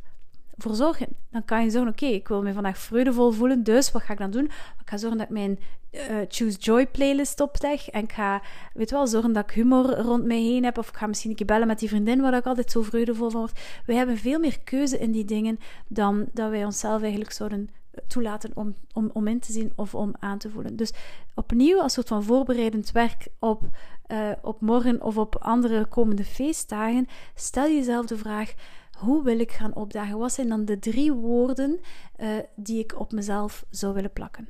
voor 0.58 0.76
zorgen. 0.76 1.08
Dan 1.30 1.46
kan 1.46 1.64
je 1.64 1.70
zeggen, 1.70 1.90
oké, 1.90 2.06
ik 2.06 2.28
wil 2.28 2.42
me 2.42 2.54
vandaag 2.54 2.78
vreugdevol 2.78 3.32
voelen, 3.32 3.64
dus 3.64 3.92
wat 3.92 4.02
ga 4.02 4.14
ik 4.14 4.20
dan 4.20 4.32
doen? 4.32 4.46
Ik 4.46 4.90
ga 4.90 4.98
zorgen 4.98 5.18
dat 5.18 5.28
ik 5.28 5.34
mijn 5.34 5.60
uh, 5.92 6.02
Choose 6.28 6.58
Joy 6.58 6.88
playlist 6.88 7.40
opleg 7.40 7.90
en 7.90 8.04
ik 8.04 8.12
ga, 8.12 8.42
weet 8.74 8.92
wel, 8.92 9.08
zorgen 9.08 9.34
dat 9.34 9.44
ik 9.44 9.56
humor 9.56 10.00
rond 10.00 10.26
mij 10.26 10.42
heen 10.42 10.64
heb 10.64 10.78
of 10.78 10.90
ik 10.90 10.96
ga 10.96 11.08
misschien 11.08 11.30
een 11.30 11.36
keer 11.36 11.46
bellen 11.46 11.68
met 11.68 11.80
die 11.80 11.90
vriendin 11.90 12.22
waar 12.22 12.34
ik 12.34 12.46
altijd 12.46 12.72
zo 12.72 12.82
vreugdevol 12.82 13.30
van 13.30 13.40
word. 13.40 13.60
We 13.86 13.94
hebben 13.94 14.18
veel 14.18 14.40
meer 14.40 14.60
keuze 14.64 14.98
in 14.98 15.12
die 15.12 15.26
dingen 15.26 15.60
dan 15.88 16.26
dat 16.34 16.50
wij 16.50 16.66
onszelf 16.66 17.02
eigenlijk 17.02 17.32
zouden 17.32 17.70
toelaten 18.08 18.52
om, 18.54 18.76
om, 18.94 19.10
om 19.14 19.28
in 19.28 19.40
te 19.40 19.52
zien 19.52 19.72
of 19.76 19.96
om 19.96 20.14
aan 20.20 20.38
te 20.38 20.50
voelen. 20.50 20.76
Dus 20.76 20.94
opnieuw 21.36 21.82
als 21.82 21.94
soort 21.94 22.08
van 22.08 22.24
voorbereidend 22.24 22.92
werk 22.92 23.28
op, 23.40 23.62
uh, 24.08 24.32
op 24.42 24.62
morgen 24.62 25.02
of 25.02 25.18
op 25.18 25.36
andere 25.36 25.86
komende 25.86 26.26
feestdagen, 26.26 27.08
stel 27.36 27.68
jezelf 27.68 28.06
de 28.06 28.18
vraag: 28.18 28.54
hoe 29.00 29.24
wil 29.24 29.40
ik 29.40 29.52
gaan 29.52 29.76
opdagen? 29.76 30.18
Wat 30.18 30.32
zijn 30.32 30.50
dan 30.50 30.66
de 30.66 30.80
drie 30.80 31.14
woorden 31.14 31.80
uh, 32.18 32.30
die 32.56 32.80
ik 32.80 33.00
op 33.00 33.12
mezelf 33.12 33.66
zou 33.70 33.94
willen 33.94 34.14
plakken? 34.14 34.48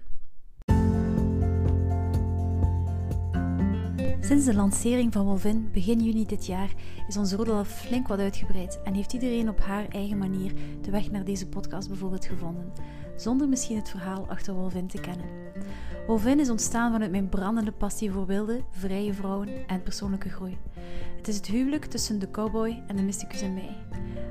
Sinds 4.19 4.45
de 4.45 4.53
lancering 4.53 5.13
van 5.13 5.25
Wolvin 5.25 5.69
begin 5.71 5.99
juni 5.99 6.25
dit 6.25 6.45
jaar 6.45 6.73
is 7.07 7.17
onze 7.17 7.35
roedel 7.35 7.63
flink 7.63 8.07
wat 8.07 8.19
uitgebreid 8.19 8.79
en 8.83 8.93
heeft 8.93 9.13
iedereen 9.13 9.49
op 9.49 9.59
haar 9.59 9.87
eigen 9.87 10.17
manier 10.17 10.53
de 10.81 10.91
weg 10.91 11.11
naar 11.11 11.23
deze 11.23 11.47
podcast 11.47 11.87
bijvoorbeeld 11.87 12.25
gevonden, 12.25 12.71
zonder 13.15 13.49
misschien 13.49 13.77
het 13.77 13.89
verhaal 13.89 14.25
achter 14.27 14.53
Wolvin 14.53 14.87
te 14.87 14.99
kennen. 14.99 15.25
Wolvin 16.07 16.39
is 16.39 16.49
ontstaan 16.49 16.91
vanuit 16.91 17.11
mijn 17.11 17.29
brandende 17.29 17.71
passie 17.71 18.11
voor 18.11 18.25
wilde, 18.25 18.61
vrije 18.69 19.13
vrouwen 19.13 19.67
en 19.67 19.83
persoonlijke 19.83 20.29
groei. 20.29 20.57
Het 21.17 21.27
is 21.27 21.35
het 21.35 21.47
huwelijk 21.47 21.85
tussen 21.85 22.19
de 22.19 22.31
cowboy 22.31 22.83
en 22.87 22.95
de 22.95 23.01
mysticus 23.01 23.41
en 23.41 23.53
mij. 23.53 23.77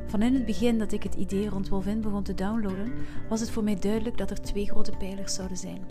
Van 0.06 0.22
in 0.22 0.34
het 0.34 0.46
begin 0.46 0.78
dat 0.78 0.92
ik 0.92 1.02
het 1.02 1.14
idee 1.14 1.48
rond 1.48 1.68
Wolvin 1.68 2.00
begon 2.00 2.22
te 2.22 2.34
downloaden, 2.34 2.92
was 3.28 3.40
het 3.40 3.50
voor 3.50 3.64
mij 3.64 3.78
duidelijk 3.78 4.18
dat 4.18 4.30
er 4.30 4.40
twee 4.40 4.66
grote 4.66 4.92
pijlers 4.98 5.34
zouden 5.34 5.56
zijn. 5.56 5.82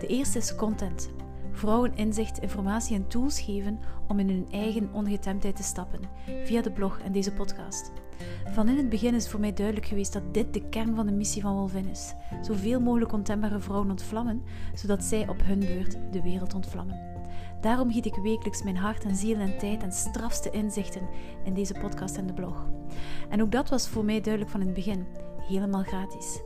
De 0.00 0.06
eerste 0.06 0.38
is 0.38 0.54
content, 0.54 1.10
vrouwen 1.52 1.96
inzicht, 1.96 2.38
informatie 2.38 2.96
en 2.96 3.06
tools 3.06 3.40
geven 3.40 3.78
om 4.08 4.18
in 4.18 4.28
hun 4.28 4.46
eigen 4.50 4.92
ongetemdheid 4.92 5.56
te 5.56 5.62
stappen, 5.62 6.00
via 6.44 6.62
de 6.62 6.72
blog 6.72 6.98
en 6.98 7.12
deze 7.12 7.32
podcast. 7.32 7.92
Van 8.50 8.68
in 8.68 8.76
het 8.76 8.88
begin 8.88 9.14
is 9.14 9.28
voor 9.28 9.40
mij 9.40 9.52
duidelijk 9.52 9.86
geweest 9.86 10.12
dat 10.12 10.34
dit 10.34 10.54
de 10.54 10.68
kern 10.68 10.94
van 10.94 11.06
de 11.06 11.12
missie 11.12 11.42
van 11.42 11.54
Wolvin 11.54 11.88
is: 11.88 12.14
zoveel 12.42 12.80
mogelijk 12.80 13.12
ontembare 13.12 13.58
vrouwen 13.58 13.90
ontvlammen, 13.90 14.42
zodat 14.74 15.04
zij 15.04 15.28
op 15.28 15.42
hun 15.42 15.58
beurt 15.58 15.96
de 16.10 16.22
wereld 16.22 16.54
ontvlammen. 16.54 17.08
Daarom 17.60 17.92
giet 17.92 18.06
ik 18.06 18.14
wekelijks 18.14 18.62
mijn 18.62 18.76
hart 18.76 19.04
en 19.04 19.16
ziel 19.16 19.38
en 19.38 19.58
tijd 19.58 19.82
en 19.82 19.92
strafste 19.92 20.50
inzichten 20.50 21.08
in 21.44 21.54
deze 21.54 21.74
podcast 21.80 22.16
en 22.16 22.26
de 22.26 22.32
blog. 22.32 22.66
En 23.28 23.42
ook 23.42 23.52
dat 23.52 23.68
was 23.68 23.88
voor 23.88 24.04
mij 24.04 24.20
duidelijk 24.20 24.52
van 24.52 24.60
het 24.60 24.74
begin, 24.74 25.06
helemaal 25.50 25.82
gratis. 25.82 26.40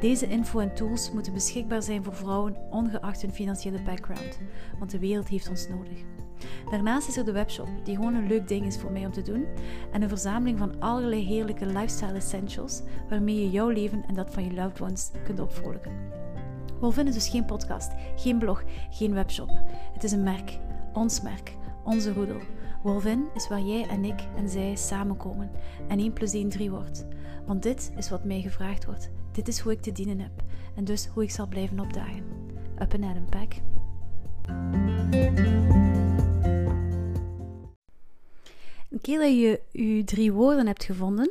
Deze 0.00 0.26
info 0.26 0.58
en 0.58 0.74
tools 0.74 1.12
moeten 1.12 1.32
beschikbaar 1.32 1.82
zijn 1.82 2.04
voor 2.04 2.14
vrouwen, 2.14 2.56
ongeacht 2.70 3.22
hun 3.22 3.32
financiële 3.32 3.82
background, 3.82 4.38
want 4.78 4.90
de 4.90 4.98
wereld 4.98 5.28
heeft 5.28 5.48
ons 5.48 5.68
nodig. 5.68 5.98
Daarnaast 6.70 7.08
is 7.08 7.16
er 7.16 7.24
de 7.24 7.32
webshop, 7.32 7.68
die 7.84 7.96
gewoon 7.96 8.14
een 8.14 8.26
leuk 8.26 8.48
ding 8.48 8.66
is 8.66 8.78
voor 8.78 8.92
mij 8.92 9.06
om 9.06 9.12
te 9.12 9.22
doen, 9.22 9.46
en 9.92 10.02
een 10.02 10.08
verzameling 10.08 10.58
van 10.58 10.80
allerlei 10.80 11.24
heerlijke 11.24 11.66
lifestyle 11.66 12.12
essentials 12.12 12.82
waarmee 13.08 13.40
je 13.40 13.50
jouw 13.50 13.68
leven 13.68 14.04
en 14.06 14.14
dat 14.14 14.34
van 14.34 14.44
je 14.44 14.52
loved 14.52 14.80
ones 14.80 15.10
kunt 15.24 15.40
opvrolijken. 15.40 15.92
Wolvin 16.80 17.06
is 17.06 17.14
dus 17.14 17.28
geen 17.28 17.44
podcast, 17.44 17.92
geen 18.16 18.38
blog, 18.38 18.62
geen 18.90 19.14
webshop. 19.14 19.50
Het 19.92 20.04
is 20.04 20.12
een 20.12 20.22
merk, 20.22 20.58
ons 20.92 21.20
merk, 21.20 21.52
onze 21.84 22.12
roedel. 22.12 22.40
Wolvin 22.82 23.26
is 23.34 23.48
waar 23.48 23.60
jij 23.60 23.88
en 23.88 24.04
ik 24.04 24.20
en 24.36 24.48
zij 24.48 24.74
samenkomen 24.76 25.50
en 25.88 25.98
1 25.98 26.12
plus 26.12 26.32
1 26.32 26.48
3 26.48 26.70
wordt. 26.70 27.06
Want 27.46 27.62
dit 27.62 27.92
is 27.96 28.10
wat 28.10 28.24
mij 28.24 28.40
gevraagd 28.40 28.84
wordt. 28.84 29.10
Dit 29.32 29.48
is 29.48 29.58
hoe 29.58 29.72
ik 29.72 29.82
te 29.82 29.92
dienen 29.92 30.20
heb. 30.20 30.42
En 30.76 30.84
dus 30.84 31.06
hoe 31.06 31.22
ik 31.22 31.30
zal 31.30 31.46
blijven 31.46 31.80
opdagen. 31.80 32.24
Up 32.78 32.94
and 32.94 33.04
Adam 33.04 33.28
Pack. 33.30 33.52
Een 38.90 39.00
keer 39.00 39.18
dat 39.18 39.28
je 39.28 39.60
je 39.72 40.04
drie 40.04 40.32
woorden 40.32 40.66
hebt 40.66 40.84
gevonden, 40.84 41.30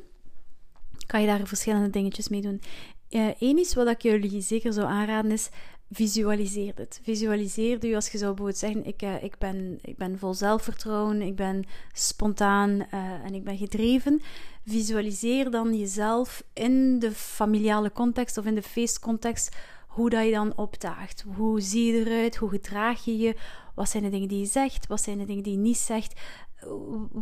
kan 1.05 1.21
je 1.21 1.27
daar 1.27 1.47
verschillende 1.47 1.89
dingetjes 1.89 2.29
mee 2.29 2.41
doen. 2.41 2.61
Eén 3.09 3.57
uh, 3.57 3.59
is 3.59 3.73
wat 3.73 3.87
ik 3.87 4.01
jullie 4.01 4.41
zeker 4.41 4.73
zou 4.73 4.87
aanraden 4.87 5.31
is 5.31 5.49
visualiseer 5.89 6.73
het. 6.75 6.99
Visualiseer 7.03 7.85
je 7.85 7.95
als 7.95 8.09
je 8.09 8.17
zou 8.17 8.29
bijvoorbeeld 8.29 8.57
zeggen: 8.57 8.85
ik, 8.85 9.01
uh, 9.01 9.23
ik, 9.23 9.37
ben, 9.37 9.79
ik 9.81 9.97
ben 9.97 10.19
vol 10.19 10.33
zelfvertrouwen, 10.33 11.21
ik 11.21 11.35
ben 11.35 11.63
spontaan 11.93 12.69
uh, 12.69 12.85
en 13.23 13.33
ik 13.33 13.43
ben 13.43 13.57
gedreven. 13.57 14.21
Visualiseer 14.65 15.51
dan 15.51 15.77
jezelf 15.77 16.43
in 16.53 16.99
de 16.99 17.11
familiale 17.11 17.91
context 17.91 18.37
of 18.37 18.45
in 18.45 18.55
de 18.55 18.61
feestcontext. 18.61 19.55
Hoe 19.87 20.09
dat 20.09 20.25
je 20.25 20.31
dan 20.31 20.57
opdaagt. 20.57 21.25
Hoe 21.35 21.61
zie 21.61 21.93
je 21.93 22.05
eruit? 22.05 22.35
Hoe 22.35 22.49
gedraag 22.49 23.05
je 23.05 23.17
je? 23.17 23.35
Wat 23.75 23.89
zijn 23.89 24.03
de 24.03 24.09
dingen 24.09 24.27
die 24.27 24.39
je 24.39 24.45
zegt? 24.45 24.87
Wat 24.87 25.01
zijn 25.01 25.17
de 25.17 25.25
dingen 25.25 25.43
die 25.43 25.51
je 25.53 25.59
niet 25.59 25.77
zegt? 25.77 26.19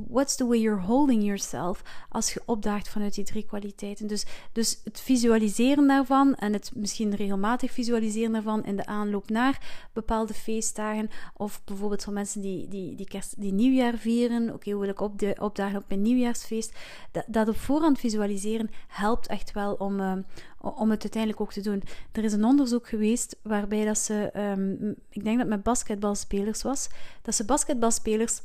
What's 0.07 0.35
the 0.35 0.47
way 0.47 0.59
you're 0.59 0.81
holding 0.81 1.23
yourself 1.23 1.83
als 2.09 2.33
je 2.33 2.41
opdaagt 2.45 2.89
vanuit 2.89 3.13
die 3.13 3.23
drie 3.23 3.45
kwaliteiten. 3.45 4.07
Dus, 4.07 4.25
dus 4.51 4.81
het 4.83 5.00
visualiseren 5.00 5.88
daarvan 5.88 6.35
en 6.35 6.53
het 6.53 6.71
misschien 6.75 7.15
regelmatig 7.15 7.71
visualiseren 7.71 8.31
daarvan 8.31 8.65
in 8.65 8.75
de 8.75 8.85
aanloop 8.85 9.29
naar 9.29 9.62
bepaalde 9.93 10.33
feestdagen. 10.33 11.09
Of 11.33 11.62
bijvoorbeeld 11.65 12.03
voor 12.03 12.13
mensen 12.13 12.41
die, 12.41 12.67
die, 12.67 12.95
die, 12.95 13.07
die 13.38 13.53
nieuwjaar 13.53 13.97
vieren. 13.97 14.53
Oké, 14.53 14.71
hoe 14.71 14.81
wil 14.81 14.89
ik 14.89 15.01
op 15.01 15.19
de, 15.19 15.35
opdagen 15.39 15.77
op 15.77 15.88
mijn 15.88 16.01
nieuwjaarsfeest? 16.01 16.73
Dat, 17.12 17.23
dat 17.27 17.47
op 17.47 17.57
voorhand 17.57 18.00
visualiseren 18.00 18.69
helpt 18.88 19.27
echt 19.27 19.51
wel 19.51 19.73
om, 19.73 20.00
uh, 20.00 20.17
om 20.59 20.91
het 20.91 21.01
uiteindelijk 21.01 21.41
ook 21.41 21.53
te 21.53 21.62
doen. 21.62 21.83
Er 22.12 22.23
is 22.23 22.33
een 22.33 22.45
onderzoek 22.45 22.88
geweest 22.88 23.35
waarbij 23.41 23.85
dat 23.85 23.97
ze, 23.97 24.31
um, 24.57 24.95
ik 25.09 25.23
denk 25.23 25.38
dat 25.38 25.47
met 25.47 25.63
basketbalspelers 25.63 26.62
was, 26.62 26.89
dat 27.21 27.35
ze 27.35 27.45
basketbalspelers 27.45 28.41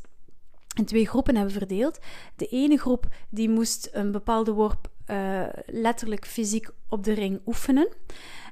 in 0.79 0.85
twee 0.85 1.07
groepen 1.07 1.37
hebben 1.37 1.55
verdeeld. 1.55 1.99
De 2.37 2.47
ene 2.47 2.77
groep 2.77 3.07
die 3.29 3.49
moest 3.49 3.89
een 3.93 4.13
bepaalde 4.13 4.53
worp 4.53 4.91
uh, 5.11 5.43
letterlijk 5.67 6.27
fysiek 6.27 6.71
op 6.89 7.05
de 7.05 7.13
ring 7.13 7.41
oefenen. 7.47 7.89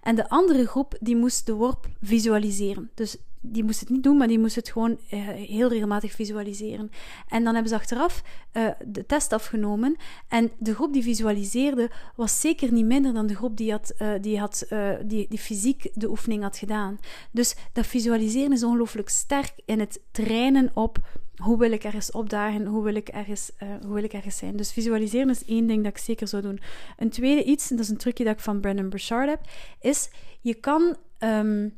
En 0.03 0.15
de 0.15 0.29
andere 0.29 0.67
groep 0.67 0.97
die 1.01 1.17
moest 1.17 1.47
de 1.47 1.53
worp 1.53 1.87
visualiseren. 2.03 2.91
Dus 2.95 3.17
die 3.41 3.65
moest 3.65 3.81
het 3.81 3.89
niet 3.89 4.03
doen, 4.03 4.17
maar 4.17 4.29
die 4.29 4.39
moest 4.39 4.55
het 4.55 4.69
gewoon 4.69 4.91
uh, 4.91 5.29
heel 5.29 5.69
regelmatig 5.69 6.13
visualiseren. 6.13 6.91
En 7.29 7.45
dan 7.45 7.53
hebben 7.55 7.73
ze 7.73 7.79
achteraf 7.79 8.23
uh, 8.53 8.69
de 8.87 9.07
test 9.07 9.33
afgenomen. 9.33 9.97
En 10.29 10.51
de 10.59 10.75
groep 10.75 10.93
die 10.93 11.03
visualiseerde 11.03 11.91
was 12.15 12.41
zeker 12.41 12.73
niet 12.73 12.85
minder 12.85 13.13
dan 13.15 13.27
de 13.27 13.35
groep 13.35 13.57
die, 13.57 13.71
had, 13.71 13.95
die, 14.21 14.39
had, 14.39 14.67
die, 15.05 15.27
die 15.29 15.39
fysiek 15.39 15.91
de 15.95 16.09
oefening 16.09 16.43
had 16.43 16.57
gedaan. 16.57 16.99
Dus 17.31 17.57
dat 17.73 17.87
visualiseren 17.87 18.53
is 18.53 18.65
ongelooflijk 18.65 19.09
sterk 19.09 19.53
in 19.65 19.81
het 19.81 20.01
trainen 20.11 20.71
op 20.75 20.99
hoe 21.37 21.59
wil 21.59 21.73
ik 21.73 21.85
ergens 21.85 22.11
opdagen, 22.11 22.67
hoe 22.67 22.85
wil 22.85 22.95
ik 22.95 23.09
ergens, 23.09 23.51
hoe 23.85 23.95
wil 23.95 24.05
ik 24.05 24.13
ergens 24.13 24.37
zijn. 24.37 24.57
Dus 24.57 24.73
visualiseren 24.73 25.31
is 25.31 25.45
één 25.45 25.67
ding 25.67 25.83
dat 25.83 25.93
ik 25.93 25.99
zeker 25.99 26.29
zou 26.29 26.43
doen. 26.43 26.61
Een 26.97 27.11
tweede 27.11 27.45
iets, 27.45 27.71
en 27.71 27.77
dat 27.77 27.85
is 27.85 27.91
een 27.91 27.97
trucje 27.97 28.25
dat 28.25 28.35
ik 28.35 28.41
van 28.41 28.61
Brandon 28.61 28.89
Burchard 28.89 29.29
heb, 29.29 29.41
is 29.81 30.11
je 30.41 30.55
kan... 30.55 30.97
Um, 31.19 31.77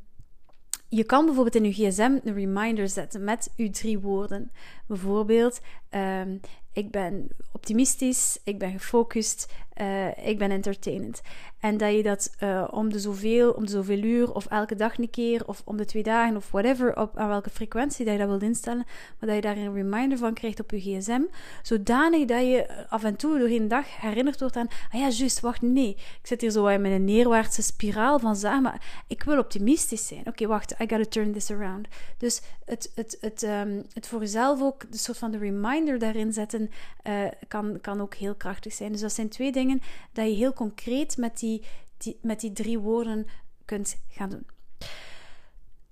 je 0.90 1.04
kan 1.04 1.24
bijvoorbeeld 1.24 1.54
in 1.54 1.64
je 1.64 1.72
gsm 1.72 2.18
een 2.24 2.34
reminder 2.34 2.88
zetten 2.88 3.24
met 3.24 3.50
je 3.56 3.70
drie 3.70 3.98
woorden. 3.98 4.52
Bijvoorbeeld, 4.86 5.60
um, 5.90 6.40
ik 6.72 6.90
ben 6.90 7.28
optimistisch, 7.52 8.38
ik 8.44 8.58
ben 8.58 8.72
gefocust, 8.72 9.52
uh, 9.80 10.26
ik 10.28 10.38
ben 10.38 10.50
entertainend. 10.50 11.20
En 11.60 11.76
dat 11.76 11.94
je 11.94 12.02
dat 12.02 12.36
uh, 12.42 12.68
om, 12.70 12.92
de 12.92 12.98
zoveel, 12.98 13.50
om 13.50 13.66
de 13.66 13.70
zoveel 13.70 14.02
uur 14.02 14.32
of 14.34 14.46
elke 14.46 14.74
dag 14.74 14.98
een 14.98 15.10
keer 15.10 15.46
of 15.46 15.62
om 15.64 15.76
de 15.76 15.84
twee 15.84 16.02
dagen 16.02 16.36
of 16.36 16.50
whatever, 16.50 16.96
op, 16.96 17.18
aan 17.18 17.28
welke 17.28 17.50
frequentie 17.50 18.04
dat 18.04 18.14
je 18.14 18.20
dat 18.20 18.28
wilt 18.28 18.42
instellen, 18.42 18.86
maar 19.18 19.28
dat 19.28 19.34
je 19.34 19.40
daar 19.40 19.56
een 19.56 19.74
reminder 19.74 20.18
van 20.18 20.34
krijgt 20.34 20.60
op 20.60 20.70
je 20.70 20.80
gsm, 20.80 21.22
zodanig 21.62 22.24
dat 22.24 22.40
je 22.40 22.86
af 22.88 23.04
en 23.04 23.16
toe 23.16 23.38
doorheen 23.38 23.62
de 23.62 23.66
dag 23.66 24.00
herinnerd 24.00 24.40
wordt 24.40 24.56
aan, 24.56 24.68
ah 24.92 25.00
ja, 25.00 25.08
juist, 25.08 25.40
wacht, 25.40 25.62
nee, 25.62 25.90
ik 25.90 26.26
zit 26.26 26.40
hier 26.40 26.50
zo 26.50 26.66
in 26.66 26.84
een 26.84 27.04
neerwaartse 27.04 27.62
spiraal 27.62 28.18
van 28.18 28.36
zaken, 28.36 28.62
maar 28.62 29.02
ik 29.06 29.22
wil 29.22 29.38
optimistisch 29.38 30.06
zijn. 30.06 30.26
Oké, 30.26 30.46
wacht, 30.46 30.72
I 30.72 30.88
gotta 30.88 31.04
turn 31.08 31.32
this 31.32 31.50
around. 31.50 31.88
Dus 32.18 32.42
het, 32.64 32.92
het, 32.94 33.18
het, 33.20 33.42
um, 33.42 33.84
het 33.92 34.06
voor 34.06 34.20
jezelf 34.20 34.62
ook, 34.62 34.92
de 34.92 34.98
soort 34.98 35.18
van 35.18 35.30
de 35.30 35.38
reminder 35.38 35.98
daarin 35.98 36.32
zetten, 36.32 36.70
uh, 37.08 37.24
kan, 37.48 37.78
kan 37.80 38.00
ook 38.00 38.14
heel 38.14 38.34
krachtig 38.34 38.72
zijn. 38.72 38.92
Dus 38.92 39.00
dat 39.00 39.12
zijn 39.12 39.28
twee 39.28 39.52
dingen 39.52 39.67
dat 40.12 40.26
je 40.26 40.34
heel 40.34 40.52
concreet 40.52 41.16
met 41.16 41.38
die, 41.38 41.62
met 42.20 42.40
die 42.40 42.52
drie 42.52 42.78
woorden 42.78 43.26
kunt 43.64 43.96
gaan 44.08 44.30
doen. 44.30 44.46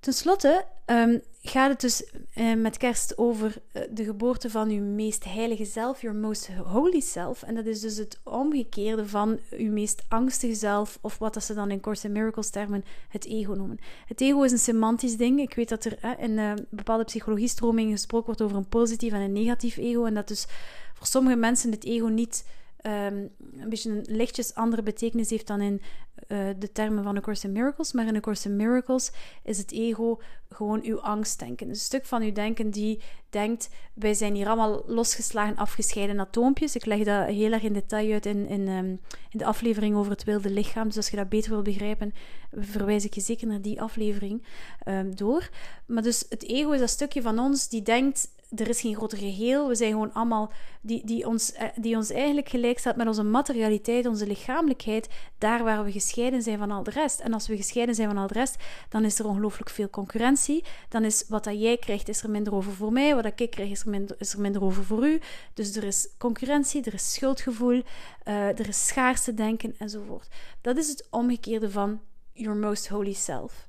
Ten 0.00 0.14
slotte 0.14 0.64
um, 0.86 1.20
gaat 1.42 1.70
het 1.70 1.80
dus 1.80 2.10
uh, 2.34 2.54
met 2.54 2.76
kerst 2.76 3.18
over 3.18 3.56
uh, 3.72 3.82
de 3.90 4.04
geboorte 4.04 4.50
van 4.50 4.68
uw 4.68 4.82
meest 4.82 5.24
heilige 5.24 5.64
zelf, 5.64 6.00
your 6.00 6.16
most 6.16 6.48
holy 6.64 7.00
self. 7.00 7.42
En 7.42 7.54
dat 7.54 7.66
is 7.66 7.80
dus 7.80 7.96
het 7.96 8.20
omgekeerde 8.22 9.08
van 9.08 9.38
uw 9.50 9.72
meest 9.72 10.04
angstige 10.08 10.54
zelf, 10.54 10.98
of 11.00 11.18
wat 11.18 11.34
dat 11.34 11.44
ze 11.44 11.54
dan 11.54 11.70
in 11.70 11.80
Course 11.80 12.06
in 12.06 12.12
Miracles 12.12 12.50
termen 12.50 12.84
het 13.08 13.24
ego 13.24 13.52
noemen. 13.52 13.78
Het 14.06 14.20
ego 14.20 14.42
is 14.42 14.52
een 14.52 14.58
semantisch 14.58 15.16
ding. 15.16 15.40
Ik 15.40 15.54
weet 15.54 15.68
dat 15.68 15.84
er 15.84 15.98
uh, 16.04 16.10
in 16.18 16.66
bepaalde 16.70 17.04
psychologiestromingen 17.04 17.92
gesproken 17.92 18.26
wordt 18.26 18.42
over 18.42 18.56
een 18.56 18.68
positief 18.68 19.12
en 19.12 19.20
een 19.20 19.32
negatief 19.32 19.76
ego. 19.76 20.04
En 20.04 20.14
dat 20.14 20.28
dus 20.28 20.46
voor 20.94 21.06
sommige 21.06 21.36
mensen 21.36 21.70
het 21.70 21.84
ego 21.84 22.06
niet 22.06 22.44
um, 22.86 23.30
een 23.60 23.68
beetje 23.68 23.90
een 23.90 24.04
lichtjes 24.08 24.54
andere 24.54 24.82
betekenis 24.82 25.30
heeft 25.30 25.46
dan 25.46 25.60
in 25.60 25.80
uh, 26.28 26.38
de 26.58 26.72
termen 26.72 27.04
van 27.04 27.16
A 27.16 27.20
Course 27.20 27.46
in 27.46 27.52
Miracles, 27.52 27.92
maar 27.92 28.06
in 28.06 28.16
A 28.16 28.20
Course 28.20 28.48
in 28.48 28.56
Miracles 28.56 29.12
is 29.44 29.58
het 29.58 29.72
ego 29.72 30.20
gewoon 30.48 30.82
uw 30.82 31.00
angstdenken. 31.00 31.68
Een 31.68 31.76
stuk 31.76 32.04
van 32.04 32.22
uw 32.22 32.32
denken 32.32 32.70
die 32.70 33.00
denkt, 33.30 33.68
wij 33.94 34.14
zijn 34.14 34.34
hier 34.34 34.46
allemaal 34.46 34.82
losgeslagen, 34.86 35.56
afgescheiden 35.56 36.20
atoompjes. 36.20 36.76
Ik 36.76 36.84
leg 36.84 37.04
dat 37.04 37.26
heel 37.26 37.52
erg 37.52 37.62
in 37.62 37.72
detail 37.72 38.12
uit 38.12 38.26
in, 38.26 38.48
in, 38.48 38.68
um, 38.68 39.00
in 39.30 39.38
de 39.38 39.44
aflevering 39.44 39.96
over 39.96 40.10
het 40.10 40.24
wilde 40.24 40.50
lichaam. 40.50 40.86
Dus 40.86 40.96
als 40.96 41.08
je 41.08 41.16
dat 41.16 41.28
beter 41.28 41.50
wil 41.50 41.62
begrijpen, 41.62 42.12
verwijs 42.52 43.04
ik 43.04 43.14
je 43.14 43.20
zeker 43.20 43.46
naar 43.46 43.62
die 43.62 43.80
aflevering 43.80 44.46
um, 44.88 45.16
door. 45.16 45.48
Maar 45.86 46.02
dus 46.02 46.24
het 46.28 46.42
ego 46.42 46.70
is 46.70 46.80
dat 46.80 46.90
stukje 46.90 47.22
van 47.22 47.38
ons 47.38 47.68
die 47.68 47.82
denkt, 47.82 48.28
er 48.54 48.68
is 48.68 48.80
geen 48.80 48.94
groter 48.94 49.18
geheel. 49.18 49.68
We 49.68 49.74
zijn 49.74 49.90
gewoon 49.90 50.12
allemaal 50.12 50.52
die, 50.80 51.06
die, 51.06 51.26
ons, 51.26 51.52
eh, 51.52 51.68
die 51.76 51.96
ons 51.96 52.10
eigenlijk 52.10 52.48
gelijk 52.48 52.78
staat 52.78 52.96
met 52.96 53.06
onze 53.06 53.22
materialiteit, 53.22 54.06
onze 54.06 54.26
lichamelijkheid, 54.26 55.08
daar 55.38 55.64
waar 55.64 55.84
we 55.84 55.92
gescheiden 55.92 56.42
zijn 56.42 56.58
van 56.58 56.70
al 56.70 56.82
de 56.82 56.90
rest. 56.90 57.20
En 57.20 57.32
als 57.32 57.46
we 57.46 57.56
gescheiden 57.56 57.94
zijn 57.94 58.08
van 58.08 58.18
al 58.18 58.26
de 58.26 58.34
rest, 58.34 58.56
dan 58.88 59.04
is 59.04 59.18
er 59.18 59.26
ongelooflijk 59.26 59.70
veel 59.70 59.90
concurrentie. 59.90 60.64
Dan 60.88 61.04
is 61.04 61.24
wat 61.28 61.44
dat 61.44 61.60
jij 61.60 61.76
krijgt, 61.76 62.08
is 62.08 62.22
er 62.22 62.30
minder 62.30 62.54
over 62.54 62.72
voor 62.72 62.92
mij. 62.92 63.14
Wat 63.14 63.22
dat 63.22 63.40
ik 63.40 63.50
krijg, 63.50 63.70
is 63.70 63.82
er 63.82 63.90
minder, 63.90 64.16
is 64.18 64.32
er 64.32 64.40
minder 64.40 64.62
over 64.62 64.84
voor 64.84 65.06
u. 65.06 65.20
Dus 65.54 65.76
er 65.76 65.84
is 65.84 66.08
concurrentie, 66.18 66.84
er 66.84 66.94
is 66.94 67.12
schuldgevoel, 67.12 67.82
uh, 68.24 68.58
er 68.58 68.68
is 68.68 68.86
schaarste 68.86 69.34
denken 69.34 69.74
enzovoort. 69.78 70.28
Dat 70.60 70.76
is 70.76 70.88
het 70.88 71.06
omgekeerde 71.10 71.70
van 71.70 72.00
your 72.32 72.56
most 72.56 72.88
holy 72.88 73.12
self. 73.12 73.68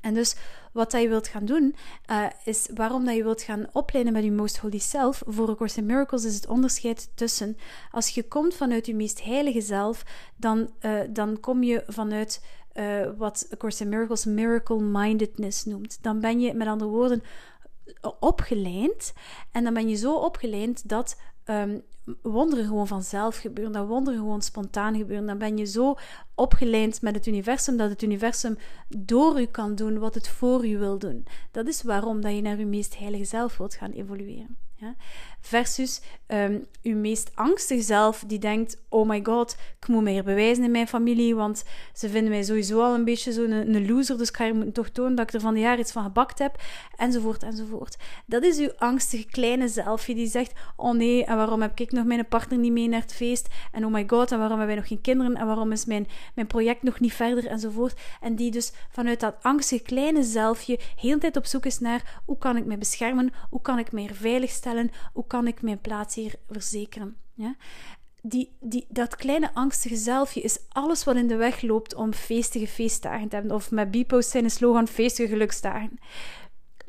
En 0.00 0.14
dus 0.14 0.36
wat 0.72 0.90
dat 0.90 1.02
je 1.02 1.08
wilt 1.08 1.28
gaan 1.28 1.44
doen, 1.44 1.74
uh, 2.10 2.26
is 2.44 2.68
waarom 2.74 3.04
dat 3.04 3.16
je 3.16 3.22
wilt 3.22 3.42
gaan 3.42 3.66
opleiden 3.72 4.12
met 4.12 4.24
je 4.24 4.32
Most 4.32 4.58
Holy 4.58 4.78
Self. 4.78 5.22
Voor 5.26 5.50
A 5.50 5.54
Course 5.54 5.78
in 5.78 5.86
Miracles 5.86 6.24
is 6.24 6.34
het 6.34 6.46
onderscheid 6.46 7.10
tussen, 7.14 7.56
als 7.90 8.08
je 8.08 8.28
komt 8.28 8.54
vanuit 8.54 8.86
je 8.86 8.94
meest 8.94 9.24
heilige 9.24 9.60
zelf, 9.60 10.04
dan, 10.36 10.70
uh, 10.80 11.00
dan 11.10 11.40
kom 11.40 11.62
je 11.62 11.82
vanuit 11.86 12.44
uh, 12.74 13.10
wat 13.16 13.48
A 13.52 13.56
Course 13.56 13.82
in 13.82 13.88
Miracles 13.88 14.24
miracle-mindedness 14.24 15.64
noemt. 15.64 16.02
Dan 16.02 16.20
ben 16.20 16.40
je, 16.40 16.54
met 16.54 16.68
andere 16.68 16.90
woorden, 16.90 17.22
opgeleid. 18.20 19.12
En 19.52 19.64
dan 19.64 19.74
ben 19.74 19.88
je 19.88 19.96
zo 19.96 20.14
opgeleid 20.14 20.88
dat 20.88 21.16
um, 21.50 21.82
wonderen 22.22 22.64
gewoon 22.64 22.86
vanzelf 22.86 23.36
gebeuren, 23.36 23.72
dat 23.72 23.86
wonderen 23.86 24.18
gewoon 24.18 24.42
spontaan 24.42 24.96
gebeuren. 24.96 25.26
Dan 25.26 25.38
ben 25.38 25.56
je 25.56 25.64
zo 25.64 25.94
opgeleid 26.34 27.02
met 27.02 27.14
het 27.14 27.26
universum 27.26 27.76
dat 27.76 27.90
het 27.90 28.02
universum 28.02 28.56
door 28.88 29.40
u 29.40 29.46
kan 29.46 29.74
doen 29.74 29.98
wat 29.98 30.14
het 30.14 30.28
voor 30.28 30.66
u 30.66 30.78
wil 30.78 30.98
doen. 30.98 31.26
Dat 31.50 31.66
is 31.66 31.82
waarom 31.82 32.20
dat 32.20 32.34
je 32.34 32.40
naar 32.40 32.58
uw 32.58 32.66
meest 32.66 32.98
heilige 32.98 33.24
zelf 33.24 33.56
wilt 33.56 33.74
gaan 33.74 33.90
evolueren. 33.90 34.67
Ja? 34.80 34.94
Versus 35.40 36.00
um, 36.28 36.66
uw 36.82 36.96
meest 36.96 37.30
angstige 37.34 37.82
zelf, 37.82 38.24
die 38.26 38.38
denkt: 38.38 38.76
Oh 38.88 39.08
my 39.08 39.20
god, 39.22 39.56
ik 39.80 39.88
moet 39.88 40.02
meer 40.02 40.24
bewijzen 40.24 40.64
in 40.64 40.70
mijn 40.70 40.88
familie, 40.88 41.34
want 41.34 41.64
ze 41.92 42.08
vinden 42.08 42.30
mij 42.30 42.42
sowieso 42.42 42.80
al 42.80 42.94
een 42.94 43.04
beetje 43.04 43.32
zo'n 43.32 43.50
een, 43.50 43.74
een 43.74 43.86
loser, 43.86 44.18
dus 44.18 44.28
ik 44.28 44.36
ga 44.36 44.44
je 44.44 44.72
toch 44.72 44.88
tonen 44.88 45.14
dat 45.14 45.28
ik 45.28 45.34
er 45.34 45.40
van 45.40 45.54
de 45.54 45.60
jaar 45.60 45.78
iets 45.78 45.92
van 45.92 46.02
gebakt 46.02 46.38
heb, 46.38 46.62
enzovoort, 46.96 47.42
enzovoort. 47.42 47.96
Dat 48.26 48.42
is 48.42 48.58
uw 48.58 48.72
angstige 48.76 49.26
kleine 49.26 49.68
zelfje 49.68 50.14
die 50.14 50.26
zegt: 50.26 50.52
Oh 50.76 50.94
nee, 50.94 51.24
en 51.24 51.36
waarom 51.36 51.62
heb 51.62 51.80
ik 51.80 51.92
nog 51.92 52.04
mijn 52.04 52.28
partner 52.28 52.58
niet 52.58 52.72
mee 52.72 52.88
naar 52.88 53.00
het 53.00 53.14
feest? 53.14 53.48
En 53.72 53.84
oh 53.84 53.92
my 53.92 54.04
god, 54.06 54.32
en 54.32 54.38
waarom 54.38 54.58
hebben 54.58 54.66
wij 54.66 54.76
nog 54.76 54.88
geen 54.88 55.00
kinderen? 55.00 55.36
En 55.36 55.46
waarom 55.46 55.72
is 55.72 55.84
mijn, 55.84 56.06
mijn 56.34 56.46
project 56.46 56.82
nog 56.82 57.00
niet 57.00 57.12
verder? 57.12 57.46
Enzovoort. 57.46 58.00
En 58.20 58.34
die 58.36 58.50
dus 58.50 58.72
vanuit 58.90 59.20
dat 59.20 59.36
angstige 59.42 59.82
kleine 59.82 60.22
zelfje 60.22 60.78
heel 60.96 61.14
de 61.14 61.18
tijd 61.18 61.36
op 61.36 61.46
zoek 61.46 61.66
is 61.66 61.78
naar: 61.78 62.20
hoe 62.24 62.38
kan 62.38 62.56
ik 62.56 62.64
mij 62.64 62.78
beschermen? 62.78 63.32
Hoe 63.50 63.62
kan 63.62 63.78
ik 63.78 63.92
mij 63.92 64.10
veilig 64.12 64.50
stellen? 64.50 64.67
Hoe 65.12 65.26
kan 65.26 65.46
ik 65.46 65.62
mijn 65.62 65.80
plaats 65.80 66.14
hier 66.14 66.34
verzekeren? 66.48 67.16
Ja? 67.34 67.56
Die, 68.22 68.56
die, 68.60 68.86
dat 68.88 69.16
kleine 69.16 69.54
angstige 69.54 69.96
zelfje 69.96 70.40
is 70.40 70.58
alles 70.68 71.04
wat 71.04 71.16
in 71.16 71.26
de 71.26 71.36
weg 71.36 71.62
loopt 71.62 71.94
om 71.94 72.12
feestige 72.12 72.66
feestdagen 72.66 73.28
te 73.28 73.34
hebben. 73.34 73.54
Of 73.54 73.70
met 73.70 73.90
Bipo's 73.90 74.30
zijn 74.30 74.50
slogan 74.50 74.88
feestige 74.88 75.28
geluksdagen. 75.28 75.98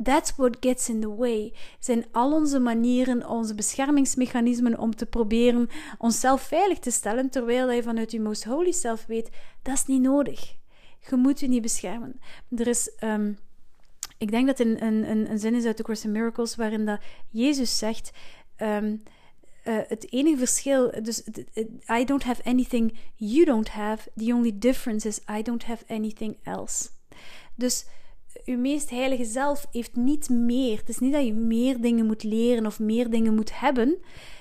That's 0.03 0.35
what 0.35 0.57
gets 0.59 0.89
in 0.89 1.01
the 1.01 1.15
way. 1.15 1.53
Zijn 1.79 2.05
al 2.11 2.33
onze 2.33 2.59
manieren, 2.59 3.27
onze 3.27 3.55
beschermingsmechanismen 3.55 4.77
om 4.77 4.95
te 4.95 5.05
proberen 5.05 5.69
onszelf 5.97 6.41
veilig 6.41 6.79
te 6.79 6.91
stellen, 6.91 7.29
terwijl 7.29 7.71
je 7.71 7.83
vanuit 7.83 8.11
je 8.11 8.19
most 8.19 8.43
holy 8.43 8.71
self 8.71 9.05
weet, 9.05 9.29
dat 9.61 9.73
is 9.73 9.85
niet 9.85 10.01
nodig. 10.01 10.55
Je 11.09 11.15
moet 11.15 11.39
je 11.39 11.47
niet 11.47 11.61
beschermen. 11.61 12.19
Er 12.49 12.67
is 12.67 12.91
um, 13.03 13.37
ik 14.19 14.31
denk 14.31 14.47
dat 14.47 14.59
een, 14.59 14.83
een, 14.83 15.31
een 15.31 15.39
zin 15.39 15.55
is 15.55 15.65
uit 15.65 15.77
de 15.77 15.83
Course 15.83 16.05
in 16.05 16.11
Miracles 16.11 16.55
waarin 16.55 16.85
dat 16.85 16.99
Jezus 17.29 17.77
zegt. 17.77 18.11
Um, 18.57 19.03
uh, 19.65 19.77
het 19.87 20.11
enige 20.11 20.37
verschil, 20.37 20.91
dus 21.03 21.23
I 21.99 22.05
don't 22.05 22.23
have 22.23 22.43
anything 22.43 22.97
you 23.15 23.45
don't 23.45 23.69
have. 23.69 24.09
The 24.15 24.33
only 24.33 24.51
difference 24.59 25.07
is 25.07 25.19
I 25.37 25.41
don't 25.41 25.63
have 25.63 25.83
anything 25.87 26.37
else. 26.43 26.89
Dus 27.55 27.85
uw 28.45 28.57
meest 28.57 28.89
heilige 28.89 29.25
zelf 29.25 29.67
heeft 29.71 29.95
niet 29.95 30.29
meer. 30.29 30.77
Het 30.77 30.89
is 30.89 30.99
niet 30.99 31.13
dat 31.13 31.25
je 31.25 31.33
meer 31.33 31.81
dingen 31.81 32.05
moet 32.05 32.23
leren 32.23 32.65
of 32.65 32.79
meer 32.79 33.09
dingen 33.09 33.35
moet 33.35 33.59
hebben. 33.59 33.97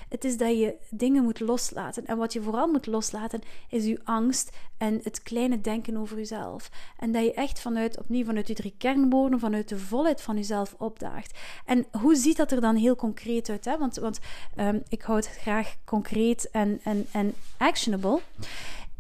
Het 0.09 0.25
is 0.25 0.37
dat 0.37 0.59
je 0.59 0.75
dingen 0.91 1.23
moet 1.23 1.41
loslaten. 1.41 2.07
En 2.07 2.17
wat 2.17 2.33
je 2.33 2.43
vooral 2.43 2.67
moet 2.67 2.87
loslaten 2.87 3.41
is 3.69 3.85
je 3.85 4.01
angst 4.05 4.57
en 4.77 5.01
het 5.03 5.23
kleine 5.23 5.61
denken 5.61 5.97
over 5.97 6.17
jezelf. 6.17 6.71
En 6.99 7.13
dat 7.13 7.25
je 7.25 7.33
echt 7.33 7.61
vanuit, 7.61 7.99
opnieuw 7.99 8.25
vanuit 8.25 8.49
je 8.49 8.55
drie 8.55 8.75
kernwoorden, 8.79 9.39
vanuit 9.39 9.69
de 9.69 9.79
volheid 9.79 10.21
van 10.21 10.37
jezelf 10.37 10.75
opdaagt. 10.79 11.39
En 11.65 11.87
hoe 12.01 12.15
ziet 12.15 12.37
dat 12.37 12.53
er 12.53 12.61
dan 12.61 12.77
heel 12.77 12.97
concreet 12.97 13.49
uit? 13.49 13.65
Hè? 13.65 13.79
Want, 13.79 13.97
want 13.97 14.19
um, 14.57 14.83
ik 14.89 15.03
hou 15.03 15.19
het 15.19 15.29
graag 15.29 15.77
concreet 15.85 16.51
en, 16.51 16.81
en, 16.83 17.07
en 17.13 17.35
actionable. 17.57 18.21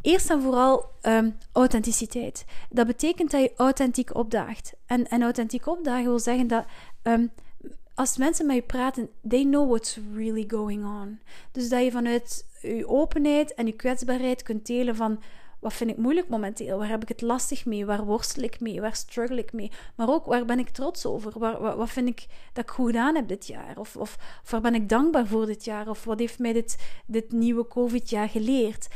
Eerst 0.01 0.31
en 0.31 0.43
vooral 0.43 0.91
um, 1.03 1.37
authenticiteit. 1.53 2.45
Dat 2.71 2.87
betekent 2.87 3.31
dat 3.31 3.41
je 3.41 3.53
authentiek 3.57 4.15
opdaagt. 4.15 4.73
En, 4.87 5.09
en 5.09 5.23
authentiek 5.23 5.67
opdagen 5.67 6.05
wil 6.05 6.19
zeggen 6.19 6.47
dat 6.47 6.65
um, 7.03 7.31
als 7.99 8.17
mensen 8.17 8.47
met 8.47 8.57
je 8.57 8.63
praten, 8.63 9.09
they 9.29 9.43
know 9.43 9.69
what's 9.69 9.99
really 10.15 10.45
going 10.49 10.85
on. 10.85 11.19
Dus 11.53 11.69
dat 11.69 11.85
je 11.85 11.91
vanuit 11.91 12.47
je 12.61 12.89
openheid 12.89 13.55
en 13.55 13.67
je 13.67 13.73
kwetsbaarheid 13.73 14.43
kunt 14.43 14.67
delen 14.67 14.97
van 14.97 15.23
wat 15.59 15.73
vind 15.73 15.91
ik 15.91 15.97
moeilijk 15.97 16.29
momenteel? 16.29 16.79
Waar 16.79 16.89
heb 16.89 17.03
ik 17.03 17.09
het 17.09 17.21
lastig 17.21 17.67
mee? 17.67 17.87
Waar 17.87 18.05
worstel 18.05 18.43
ik 18.43 18.61
mee? 18.61 18.81
Waar 18.81 18.95
struggle 18.95 19.39
ik 19.39 19.53
mee? 19.53 19.71
Maar 19.95 20.09
ook 20.09 20.27
waar 20.27 20.45
ben 20.45 20.59
ik 20.59 20.69
trots 20.69 21.07
over? 21.07 21.39
Waar, 21.39 21.77
wat, 21.77 21.91
vind 21.91 22.09
ik 22.09 22.27
dat 22.53 22.65
ik 22.65 22.71
goed 22.71 22.87
gedaan 22.87 23.15
heb 23.15 23.29
dit 23.29 23.47
jaar? 23.47 23.79
Of, 23.79 23.97
of, 23.97 24.19
waar 24.51 24.61
ben 24.61 24.75
ik 24.75 24.89
dankbaar 24.89 25.27
voor 25.27 25.47
dit 25.47 25.65
jaar? 25.65 25.89
Of 25.89 26.05
wat 26.05 26.19
heeft 26.19 26.39
mij 26.39 26.53
dit, 26.53 26.79
dit 27.07 27.33
nieuwe 27.33 27.67
COVID-jaar 27.67 28.29
geleerd? 28.29 28.89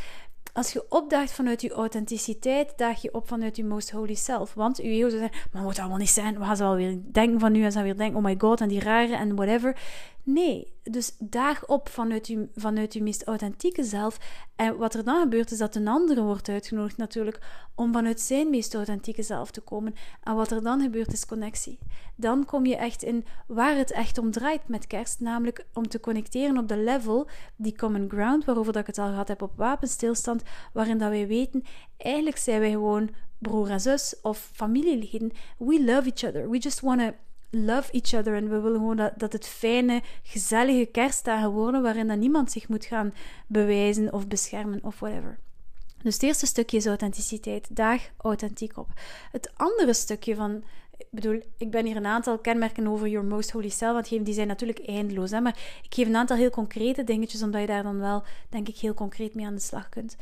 Als 0.53 0.73
je 0.73 0.85
opdaagt 0.89 1.33
vanuit 1.33 1.61
je 1.61 1.73
authenticiteit, 1.73 2.73
daag 2.77 3.03
je 3.03 3.15
op 3.15 3.29
vanuit 3.29 3.57
je 3.57 3.65
most 3.65 3.91
holy 3.91 4.15
self. 4.15 4.55
Want 4.55 4.77
je 4.77 4.83
ego 4.83 5.09
zou 5.09 5.21
zeggen, 5.21 5.39
maar 5.53 5.63
moet 5.63 5.71
dat 5.71 5.81
allemaal 5.81 5.99
niet 5.99 6.09
zijn. 6.09 6.39
Wat 6.39 6.47
gaan 6.47 6.57
ze 6.57 6.65
alweer 6.65 6.99
denken 7.13 7.41
van 7.41 7.53
nu? 7.53 7.65
En 7.65 7.73
ze 7.73 7.83
weer 7.83 7.97
denken, 7.97 8.17
oh 8.17 8.25
my 8.25 8.35
god, 8.39 8.61
en 8.61 8.69
die 8.69 8.81
rare 8.81 9.17
en 9.17 9.35
whatever. 9.35 9.77
Nee, 10.25 10.73
dus 10.83 11.17
daag 11.19 11.67
op 11.67 11.89
vanuit 11.89 12.27
je, 12.27 12.49
vanuit 12.55 13.01
meest 13.01 13.25
authentieke 13.25 13.85
zelf. 13.85 14.19
En 14.57 14.77
wat 14.77 14.95
er 14.95 15.05
dan 15.05 15.21
gebeurt, 15.21 15.51
is 15.51 15.59
dat 15.59 15.75
een 15.75 15.89
andere 15.89 16.23
wordt 16.23 16.49
uitgenodigd 16.49 16.97
natuurlijk 16.97 17.41
om 17.75 17.93
vanuit 17.93 18.21
zijn 18.21 18.51
meest 18.51 18.75
authentieke 18.75 19.23
zelf 19.23 19.51
te 19.51 19.61
komen. 19.61 19.95
En 20.23 20.35
wat 20.35 20.51
er 20.51 20.63
dan 20.63 20.81
gebeurt, 20.81 21.13
is 21.13 21.27
connectie. 21.27 21.79
Dan 22.17 22.45
kom 22.45 22.67
je 22.67 22.77
echt 22.77 23.03
in 23.03 23.25
waar 23.47 23.77
het 23.77 23.93
echt 23.93 24.19
om 24.19 24.31
draait 24.31 24.69
met 24.69 24.87
kerst, 24.87 25.21
namelijk 25.21 25.67
om 25.73 25.89
te 25.89 26.01
connecteren 26.01 26.59
op 26.59 26.69
de 26.69 26.77
level, 26.77 27.29
die 27.57 27.77
common 27.77 28.11
ground, 28.11 28.45
waarover 28.45 28.73
dat 28.73 28.81
ik 28.83 28.87
het 28.87 28.99
al 28.99 29.09
gehad 29.09 29.29
heb 29.29 29.43
op 29.43 29.53
wapenstilstand, 29.57 30.43
waarin 30.73 30.99
dat 30.99 31.11
wij 31.11 31.27
weten, 31.27 31.65
eigenlijk 31.97 32.37
zijn 32.37 32.61
wij 32.61 32.71
gewoon 32.71 33.11
broer 33.39 33.71
en 33.71 33.81
zus 33.81 34.21
of 34.23 34.51
familieleden. 34.53 35.33
We 35.59 35.85
love 35.85 36.11
each 36.15 36.25
other. 36.25 36.51
We 36.51 36.59
just 36.59 36.81
want 36.81 37.01
to 37.01 37.13
love 37.53 37.93
each 37.93 38.15
other. 38.15 38.35
En 38.35 38.49
we 38.49 38.61
willen 38.61 38.79
gewoon 38.79 38.97
dat, 38.97 39.13
dat 39.17 39.33
het 39.33 39.47
fijne, 39.47 40.03
gezellige 40.23 40.87
kerstdagen 40.87 41.51
worden 41.51 41.83
waarin 41.83 42.09
dat 42.09 42.19
niemand 42.19 42.51
zich 42.51 42.69
moet 42.69 42.85
gaan 42.85 43.15
bewijzen 43.47 44.13
of 44.13 44.27
beschermen 44.27 44.79
of 44.83 45.01
whatever. 45.01 45.39
Dus 46.03 46.15
het 46.15 46.23
eerste 46.23 46.47
stukje 46.47 46.77
is 46.77 46.87
authenticiteit. 46.87 47.77
Daag 47.77 48.11
authentiek 48.17 48.77
op. 48.77 48.89
Het 49.31 49.51
andere 49.57 49.93
stukje 49.93 50.35
van 50.35 50.65
ik 50.99 51.09
bedoel, 51.11 51.43
ik 51.57 51.71
ben 51.71 51.87
hier 51.87 51.97
een 51.97 52.07
aantal 52.07 52.39
kenmerken 52.39 52.87
over 52.87 53.09
Your 53.09 53.27
Most 53.27 53.51
Holy 53.51 53.69
Self 53.69 53.93
want 53.93 54.25
die 54.25 54.35
zijn 54.35 54.47
natuurlijk 54.47 54.87
eindeloos. 54.87 55.31
Hè? 55.31 55.41
Maar 55.41 55.57
ik 55.83 55.95
geef 55.95 56.07
een 56.07 56.17
aantal 56.17 56.37
heel 56.37 56.51
concrete 56.51 57.05
dingetjes, 57.05 57.43
omdat 57.43 57.61
je 57.61 57.67
daar 57.67 57.83
dan 57.83 57.99
wel, 57.99 58.23
denk 58.49 58.69
ik, 58.69 58.77
heel 58.77 58.95
concreet 58.95 59.35
mee 59.35 59.47
aan 59.47 59.55
de 59.55 59.61
slag 59.61 59.89
kunt. 59.89 60.17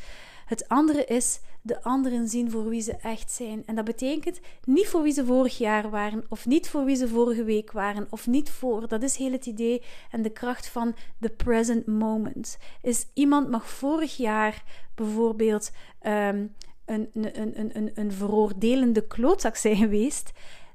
Het 0.50 0.68
andere 0.68 1.04
is 1.04 1.40
de 1.62 1.82
anderen 1.82 2.28
zien 2.28 2.50
voor 2.50 2.68
wie 2.68 2.80
ze 2.80 2.96
echt 2.96 3.30
zijn. 3.30 3.62
En 3.66 3.74
dat 3.74 3.84
betekent 3.84 4.40
niet 4.64 4.86
voor 4.86 5.02
wie 5.02 5.12
ze 5.12 5.24
vorig 5.24 5.58
jaar 5.58 5.90
waren, 5.90 6.24
of 6.28 6.46
niet 6.46 6.68
voor 6.68 6.84
wie 6.84 6.96
ze 6.96 7.08
vorige 7.08 7.44
week 7.44 7.72
waren, 7.72 8.06
of 8.10 8.26
niet 8.26 8.50
voor. 8.50 8.88
Dat 8.88 9.02
is 9.02 9.16
heel 9.16 9.32
het 9.32 9.46
idee 9.46 9.82
en 10.10 10.22
de 10.22 10.30
kracht 10.30 10.68
van 10.68 10.94
the 11.20 11.28
present 11.28 11.86
moment. 11.86 12.58
Is 12.82 13.06
iemand 13.14 13.50
mag 13.50 13.68
vorig 13.68 14.16
jaar 14.16 14.62
bijvoorbeeld 14.94 15.70
um, 16.02 16.54
een, 16.84 17.10
een, 17.14 17.58
een, 17.60 17.76
een, 17.76 17.90
een 17.94 18.12
veroordelende 18.12 19.06
klootzak 19.06 19.56
zijn 19.56 19.76
geweest 19.76 20.32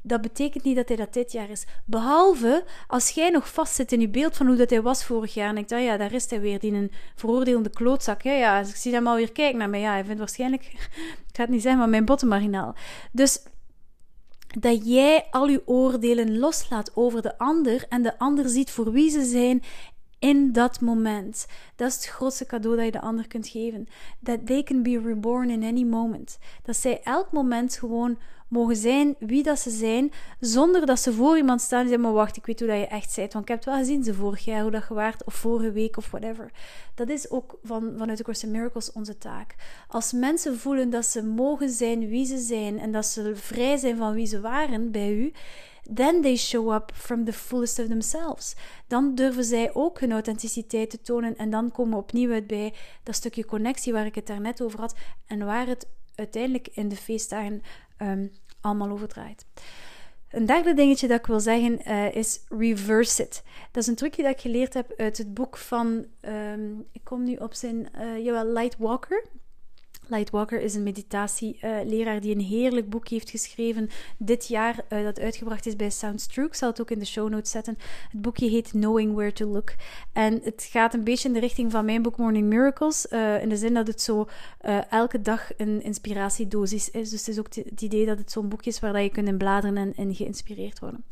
dat 0.08 0.22
betekent 0.22 0.63
niet 0.63 0.76
dat 0.76 0.88
hij 0.88 0.98
dat 0.98 1.13
dit 1.13 1.32
jaar 1.32 1.50
is. 1.50 1.65
Behalve 1.86 2.63
als 2.88 3.10
jij 3.10 3.30
nog 3.30 3.50
vastzit 3.50 3.91
in 3.91 4.00
je 4.00 4.10
beeld 4.10 4.38
van 4.38 4.48
hoe 4.48 4.56
dat 4.56 4.70
hij 4.70 4.82
was 4.82 5.06
vorig 5.06 5.34
jaar. 5.34 5.50
En 5.50 5.58
ik 5.58 5.70
dacht, 5.70 5.84
ja, 5.84 5.98
daar 5.98 6.13
is 6.13 6.30
hij 6.30 6.41
weer, 6.41 6.60
die 6.60 6.74
een 6.74 6.91
veroordeelde 7.15 7.70
klootzak. 7.70 8.22
Ja, 8.22 8.32
ja, 8.32 8.60
ik 8.60 8.76
zie 8.76 8.94
hem 8.94 9.08
alweer 9.08 9.32
kijken 9.32 9.58
naar 9.58 9.70
mij. 9.70 9.80
Ja, 9.80 9.91
hij 9.91 10.04
vindt 10.04 10.20
waarschijnlijk, 10.20 10.65
ik 10.65 10.89
ga 11.36 11.41
het 11.41 11.50
niet 11.50 11.62
zeggen, 11.62 11.80
maar 11.80 11.89
mijn 11.89 12.06
bottenmarginaal. 12.06 12.76
Dus 13.12 13.44
dat 14.60 14.88
jij 14.88 15.28
al 15.32 15.48
je 15.48 15.68
oordelen 15.68 16.38
loslaat 16.38 16.91
over 16.96 17.22
de 17.22 17.38
ander 17.38 17.86
en 17.89 18.02
de 18.02 18.20
ander 18.20 18.50
ziet 18.50 18.72
voor 18.72 18.91
wie 18.91 19.10
ze 19.10 19.24
zijn 19.24 19.63
in 20.20 20.52
dat 20.52 20.82
moment. 20.82 21.48
Dat 21.76 21.88
is 21.88 21.96
het 21.96 22.06
grootste 22.06 22.46
cadeau 22.46 22.76
dat 22.76 22.86
je 22.86 22.91
de 22.91 23.02
ander 23.02 23.28
kunt 23.28 23.48
geven. 23.48 23.88
That 24.24 24.46
they 24.46 24.63
can 24.63 24.84
be 24.84 25.00
reborn 25.00 25.50
in 25.50 25.63
any 25.63 25.84
moment. 25.84 26.38
Dat 26.63 26.76
zij 26.76 27.02
elk 27.04 27.32
moment 27.32 27.78
gewoon 27.78 28.18
mogen 28.47 28.75
zijn 28.75 29.15
wie 29.19 29.43
dat 29.43 29.60
ze 29.60 29.69
zijn, 29.69 30.12
zonder 30.39 30.86
dat 30.86 30.99
ze 30.99 31.13
voor 31.13 31.38
iemand 31.38 31.62
staan 31.62 31.79
en 31.81 31.88
zeggen, 31.88 32.03
maar 32.03 32.13
wacht, 32.13 32.38
ik 32.38 32.45
weet 32.45 32.60
hoe 32.60 32.67
dat 32.67 32.77
je 32.77 32.88
echt 32.88 33.15
bent, 33.15 33.34
want 33.34 33.45
ik 33.45 33.49
heb 33.49 33.58
het 33.58 33.73
wel 33.73 33.77
gezien 33.77 34.03
ze 34.03 34.13
vorig 34.13 34.45
jaar, 34.45 34.62
hoe 34.62 34.71
dat 34.71 34.86
je 34.88 34.93
waart, 34.93 35.23
of 35.23 35.34
vorige 35.34 35.71
week, 35.71 35.97
of 35.97 36.12
whatever. 36.12 36.51
Dat 36.95 37.10
is 37.10 37.29
ook 37.29 37.58
van, 37.63 37.93
vanuit 37.97 38.17
de 38.17 38.23
Course 38.23 38.45
in 38.45 38.51
Miracles 38.51 38.91
onze 38.91 39.17
taak. 39.17 39.55
Als 39.88 40.12
mensen 40.12 40.58
voelen 40.58 40.89
dat 40.89 41.05
ze 41.05 41.23
mogen 41.23 41.69
zijn 41.69 42.08
wie 42.08 42.25
ze 42.25 42.38
zijn, 42.38 42.79
en 42.79 42.91
dat 42.91 43.05
ze 43.05 43.36
vrij 43.36 43.77
zijn 43.77 43.97
van 43.97 44.13
wie 44.13 44.25
ze 44.25 44.41
waren 44.41 44.91
bij 44.91 45.13
u, 45.13 45.34
then 45.93 46.21
they 46.21 46.36
show 46.36 46.73
up 46.73 46.91
from 46.93 47.25
the 47.25 47.34
fullest 47.34 47.79
of 47.79 47.88
themselves. 47.88 48.55
Dan 48.88 49.15
durven 49.15 49.43
zij 49.43 49.73
ook 49.73 49.99
hun 49.99 50.12
authenticiteit 50.12 50.89
te 50.89 51.01
tonen 51.01 51.36
en 51.38 51.49
dan 51.49 51.71
komen 51.71 51.93
we 51.93 51.99
opnieuw 51.99 52.45
bij 52.45 52.73
dat 53.03 53.15
stukje 53.15 53.45
connectie 53.45 53.93
waar 53.93 54.05
ik 54.05 54.15
het 54.15 54.27
daarnet 54.27 54.62
over 54.62 54.79
had 54.79 54.95
en 55.27 55.45
waar 55.45 55.67
het 55.67 55.88
uiteindelijk 56.15 56.67
in 56.71 56.89
de 56.89 56.95
feestdagen 56.95 57.62
um, 57.97 58.31
allemaal 58.62 58.89
over 58.89 59.08
draait. 59.08 59.45
Een 60.29 60.45
derde 60.45 60.73
dingetje 60.73 61.08
dat 61.08 61.19
ik 61.19 61.25
wil 61.25 61.39
zeggen 61.39 61.79
uh, 61.88 62.15
is 62.15 62.39
reverse 62.49 63.23
it. 63.23 63.43
Dat 63.71 63.84
is 63.84 63.89
een 63.89 63.95
trucje 63.95 64.23
dat 64.23 64.31
ik 64.31 64.39
geleerd 64.39 64.73
heb 64.73 64.93
uit 64.97 65.17
het 65.17 65.34
boek 65.34 65.58
van, 65.58 66.05
um, 66.21 66.86
ik 66.91 67.03
kom 67.03 67.23
nu 67.23 67.36
op 67.36 67.53
zijn, 67.53 67.88
uh, 67.99 68.23
jawel, 68.23 68.45
Light 70.08 70.30
Walker. 70.30 70.62
Is 70.62 70.76
een 70.76 70.84
meditatieleraar 70.84 72.22
die 72.22 72.36
een 72.36 72.41
heerlijk 72.41 72.89
boek 72.89 73.08
heeft 73.08 73.30
geschreven 73.30 73.89
dit 74.18 74.48
jaar, 74.48 74.86
uh, 74.89 75.04
dat 75.04 75.20
uitgebracht 75.20 75.65
is 75.65 75.76
bij 75.76 75.89
Sounds 75.89 76.28
True. 76.28 76.46
Ik 76.46 76.54
zal 76.54 76.70
het 76.70 76.82
ook 76.82 76.91
in 76.91 77.00
de 77.00 77.06
show 77.06 77.30
notes 77.30 77.52
zetten. 77.52 77.78
Het 78.12 78.22
boekje 78.22 78.50
heet 78.50 78.70
Knowing 78.70 79.13
Where 79.13 79.34
to 79.34 79.48
Look. 79.48 79.76
En 80.13 80.39
het 80.44 80.68
gaat 80.72 80.94
een 80.94 81.04
beetje 81.04 81.28
in 81.28 81.34
de 81.34 81.39
richting 81.39 81.72
van 81.72 81.86
mijn 81.86 82.02
boek 82.02 82.18
Morning 82.18 82.48
Miracles, 82.48 83.08
uh, 83.10 83.41
in 83.41 83.50
de 83.50 83.58
zin 83.58 83.74
dat 83.74 83.88
het 83.88 84.02
zo 84.02 84.28
uh, 84.65 84.91
elke 84.91 85.22
dag 85.22 85.50
een 85.58 85.84
inspiratiedosis 85.84 86.89
is. 86.89 87.10
Dus 87.10 87.20
het 87.20 87.28
is 87.28 87.39
ook 87.39 87.56
het 87.56 87.82
idee 87.82 88.06
dat 88.06 88.18
het 88.18 88.32
zo'n 88.32 88.50
boekje 88.50 88.70
is 88.70 88.80
waar 88.80 89.02
je 89.02 89.10
kunt 89.10 89.28
in 89.28 89.38
bladeren 89.38 89.78
en, 89.78 89.94
en 89.96 90.15
geïnspireerd 90.15 90.80
worden. 90.80 91.04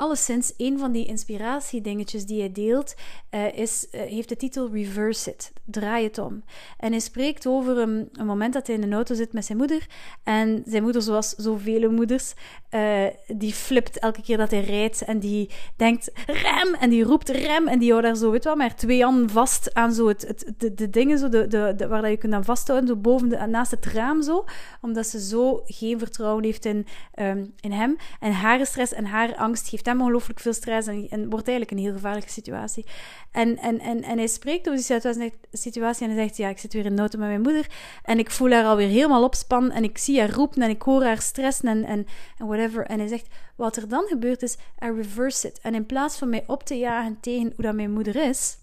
Alleszins, 0.00 0.52
een 0.56 0.78
van 0.78 0.92
die 0.92 1.06
inspiratiedingetjes 1.06 2.26
die 2.26 2.40
hij 2.40 2.52
deelt, 2.52 2.94
uh, 3.30 3.58
is, 3.58 3.86
uh, 3.92 4.00
heeft 4.00 4.28
de 4.28 4.36
titel 4.36 4.70
Reverse 4.72 5.30
It. 5.30 5.52
Draai 5.64 6.04
het 6.04 6.18
om. 6.18 6.42
En 6.78 6.90
hij 6.90 7.00
spreekt 7.00 7.46
over 7.46 7.78
een, 7.78 8.08
een, 8.12 8.26
moment 8.26 8.52
dat 8.52 8.66
hij 8.66 8.76
in 8.76 8.88
de 8.88 8.94
auto 8.94 9.14
zit 9.14 9.32
met 9.32 9.44
zijn 9.44 9.58
moeder. 9.58 9.86
En 10.22 10.62
zijn 10.66 10.82
moeder, 10.82 11.02
zoals 11.02 11.28
zoveel 11.28 11.90
moeders, 11.90 12.34
uh, 12.70 13.06
die 13.26 13.52
flipt 13.52 13.98
elke 13.98 14.22
keer 14.22 14.36
dat 14.36 14.50
hij 14.50 14.60
rijdt. 14.60 15.02
En 15.02 15.18
die 15.18 15.50
denkt 15.76 16.10
rem! 16.26 16.74
En 16.74 16.90
die 16.90 17.04
roept 17.04 17.28
rem! 17.28 17.68
En 17.68 17.78
die 17.78 17.90
houdt 17.90 18.06
daar 18.06 18.16
zo, 18.16 18.30
weet 18.30 18.44
wel, 18.44 18.56
maar 18.56 18.76
twee 18.76 19.02
handen 19.02 19.30
vast 19.30 19.74
aan 19.74 19.92
zo 19.92 20.08
het, 20.08 20.24
het, 20.26 20.52
de, 20.58 20.74
de 20.74 20.90
dingen 20.90 21.18
zo, 21.18 21.28
de, 21.28 21.46
de, 21.46 21.86
waar 21.88 22.02
dat 22.02 22.10
je 22.10 22.16
kunt 22.16 22.32
aan 22.32 22.44
vasthouden, 22.44 22.88
zo 22.88 22.96
boven 22.96 23.28
de, 23.28 23.46
naast 23.46 23.70
het 23.70 23.86
raam 23.86 24.22
zo. 24.22 24.44
Omdat 24.80 25.06
ze 25.06 25.20
zo 25.20 25.62
geen 25.64 25.98
vertrouwen 25.98 26.44
heeft 26.44 26.64
in, 26.64 26.86
um, 27.14 27.54
in 27.60 27.72
hem. 27.72 27.96
En 28.20 28.32
haar 28.32 28.66
stress 28.66 28.92
en 28.92 29.04
haar 29.04 29.36
angst 29.36 29.68
geeft 29.68 29.88
hem 29.90 30.00
ongelooflijk 30.00 30.40
veel 30.40 30.52
stress 30.52 30.88
en, 30.88 31.30
wordt 31.30 31.48
eigenlijk 31.48 31.70
een 31.70 31.84
heel 31.84 31.92
gevaarlijke 31.92 32.30
situatie. 32.30 32.86
En, 33.30 33.58
en, 33.58 33.78
en, 33.78 34.02
en 34.02 34.18
hij 34.18 34.26
spreekt 34.26 34.68
over 34.68 35.08
die 35.12 35.32
situatie 35.52 36.06
en 36.06 36.14
hij 36.14 36.22
zegt, 36.22 36.36
ja, 36.36 36.48
ik 36.48 36.58
zit 36.58 36.72
weer 36.72 36.84
in 36.84 36.94
noten 36.94 37.18
met 37.18 37.28
mijn 37.28 37.40
moeder 37.40 37.66
en 38.02 38.18
ik 38.18 38.30
voel 38.30 38.50
haar 38.50 38.64
alweer 38.64 38.88
helemaal 38.88 39.24
opspannen 39.24 39.72
en 39.72 39.84
ik 39.84 39.98
zie 39.98 40.18
haar 40.18 40.30
roepen 40.30 40.62
en 40.62 40.70
ik 40.70 40.82
hoor 40.82 41.04
haar 41.04 41.20
stressen 41.20 41.68
en, 41.68 41.84
en, 41.84 42.06
en 42.38 42.46
whatever. 42.46 42.86
En 42.86 42.98
hij 42.98 43.08
zegt, 43.08 43.26
wat 43.56 43.76
er 43.76 43.88
dan 43.88 44.04
gebeurt 44.06 44.42
is, 44.42 44.56
I 44.84 44.90
reverse 44.90 45.48
it. 45.48 45.58
En 45.60 45.74
in 45.74 45.86
plaats 45.86 46.18
van 46.18 46.28
mij 46.28 46.44
op 46.46 46.62
te 46.62 46.78
jagen 46.78 47.20
tegen 47.20 47.52
hoe 47.56 47.64
dat 47.64 47.74
mijn 47.74 47.92
moeder 47.92 48.16
is, 48.16 48.58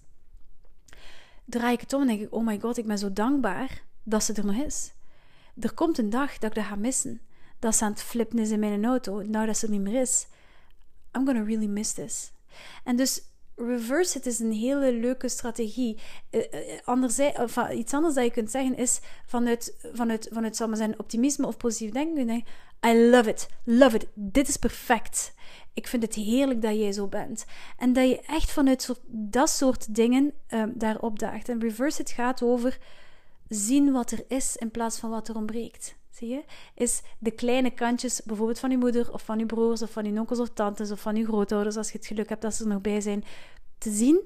draai 1.46 1.74
ik 1.74 1.82
het 1.82 1.94
om 1.94 2.02
en 2.02 2.08
denk 2.08 2.22
ik, 2.22 2.34
oh 2.34 2.46
my 2.46 2.60
god, 2.60 2.78
ik 2.78 2.86
ben 2.86 2.98
zo 2.98 3.13
dankbaar 3.13 3.82
dat 4.04 4.24
ze 4.24 4.34
er 4.34 4.46
nog 4.46 4.56
is. 4.56 4.92
Er 5.60 5.74
komt 5.74 5.98
een 5.98 6.10
dag 6.10 6.38
dat 6.38 6.50
ik 6.50 6.56
dat 6.56 6.66
ga 6.66 6.76
missen. 6.76 7.22
Dat 7.60 7.76
ze 7.76 7.84
aan 7.84 7.92
het 7.92 8.02
flippen 8.02 8.40
is 8.40 8.50
in 8.50 8.60
mijn 8.60 8.86
auto, 8.86 9.22
nou 9.22 9.46
dat 9.46 9.58
ze 9.58 9.66
er 9.66 9.72
niet 9.72 9.82
meer 9.82 10.02
is. 10.02 10.28
I'm 11.15 11.26
gonna 11.26 11.43
really 11.43 11.67
miss 11.67 11.93
this. 11.93 12.32
En 12.84 12.96
dus 12.96 13.22
reverse 13.56 14.17
it 14.17 14.26
is 14.26 14.39
een 14.39 14.52
hele 14.52 14.93
leuke 14.93 15.30
strategie. 15.30 15.98
Uh, 16.32 16.41
anderzij, 16.84 17.39
of, 17.39 17.70
iets 17.70 17.93
anders 17.93 18.15
dat 18.15 18.24
je 18.24 18.32
kunt 18.32 18.52
zeggen 18.52 18.78
is 18.78 19.00
vanuit, 19.26 19.76
vanuit, 19.93 20.30
vanuit 20.32 20.56
zal 20.56 20.67
maar 20.67 20.78
zijn, 20.78 21.00
optimisme 21.00 21.48
of 21.48 21.58
positief 21.58 21.91
denken. 21.91 22.43
I 22.86 23.10
love 23.10 23.30
it, 23.30 23.48
love 23.63 23.96
it, 23.96 24.08
dit 24.13 24.48
is 24.48 24.58
perfect. 24.58 25.34
Ik 25.74 25.88
vind 25.88 26.04
het 26.04 26.15
heerlijk 26.15 26.62
dat 26.62 26.76
jij 26.76 26.91
zo 26.91 27.08
bent. 27.08 27.46
En 27.78 27.93
dat 27.93 28.10
je 28.10 28.22
echt 28.22 28.52
vanuit 28.52 29.02
dat 29.08 29.50
soort 29.50 29.96
dingen 29.96 30.34
um, 30.50 30.74
daar 30.76 31.00
opdaagt. 31.00 31.50
En 31.50 31.60
reverse 31.60 32.02
it 32.02 32.10
gaat 32.10 32.43
over 32.43 32.78
zien 33.48 33.91
wat 33.91 34.12
er 34.12 34.24
is 34.28 34.56
in 34.56 34.72
plaats 34.72 35.00
van 35.00 35.10
wat 35.10 35.28
er 35.28 35.36
ontbreekt. 35.36 35.96
Is 36.75 37.01
de 37.19 37.32
kleine 37.32 37.71
kantjes, 37.71 38.21
bijvoorbeeld 38.23 38.60
van 38.60 38.69
je 38.69 38.77
moeder 38.77 39.13
of 39.13 39.21
van 39.21 39.39
je 39.39 39.45
broers 39.45 39.82
of 39.82 39.91
van 39.91 40.06
je 40.06 40.19
onkels 40.19 40.39
of 40.39 40.49
tantes 40.49 40.91
of 40.91 41.01
van 41.01 41.15
je 41.15 41.23
grootouders, 41.25 41.77
als 41.77 41.91
je 41.91 41.97
het 41.97 42.08
geluk 42.08 42.30
hebt 42.30 42.41
dat 42.41 42.53
ze 42.53 42.63
er 42.63 42.69
nog 42.69 42.82
bij 42.82 43.01
zijn, 43.01 43.23
te 43.77 43.91
zien. 43.91 44.21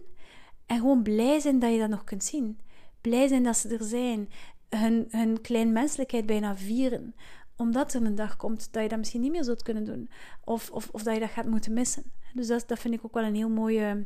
En 0.65 0.77
gewoon 0.77 1.03
blij 1.03 1.39
zijn 1.39 1.59
dat 1.59 1.71
je 1.71 1.79
dat 1.79 1.89
nog 1.89 2.03
kunt 2.03 2.23
zien. 2.23 2.59
Blij 3.01 3.27
zijn 3.27 3.43
dat 3.43 3.57
ze 3.57 3.77
er 3.77 3.83
zijn. 3.83 4.29
Hun, 4.69 5.07
hun 5.09 5.41
klein 5.41 5.71
menselijkheid 5.71 6.25
bijna 6.25 6.57
vieren. 6.57 7.15
Omdat 7.55 7.93
er 7.93 8.05
een 8.05 8.15
dag 8.15 8.35
komt 8.35 8.73
dat 8.73 8.83
je 8.83 8.89
dat 8.89 8.97
misschien 8.97 9.21
niet 9.21 9.31
meer 9.31 9.43
zult 9.43 9.63
kunnen 9.63 9.83
doen. 9.83 10.09
Of, 10.43 10.69
of, 10.69 10.89
of 10.91 11.03
dat 11.03 11.13
je 11.13 11.19
dat 11.19 11.29
gaat 11.29 11.45
moeten 11.45 11.73
missen. 11.73 12.03
Dus 12.33 12.47
dat, 12.47 12.79
vind 12.79 12.93
ik 12.93 13.05
ook 13.05 13.13
wel 13.13 13.23
een 13.23 13.35
heel 13.35 13.49
mooie 13.49 14.05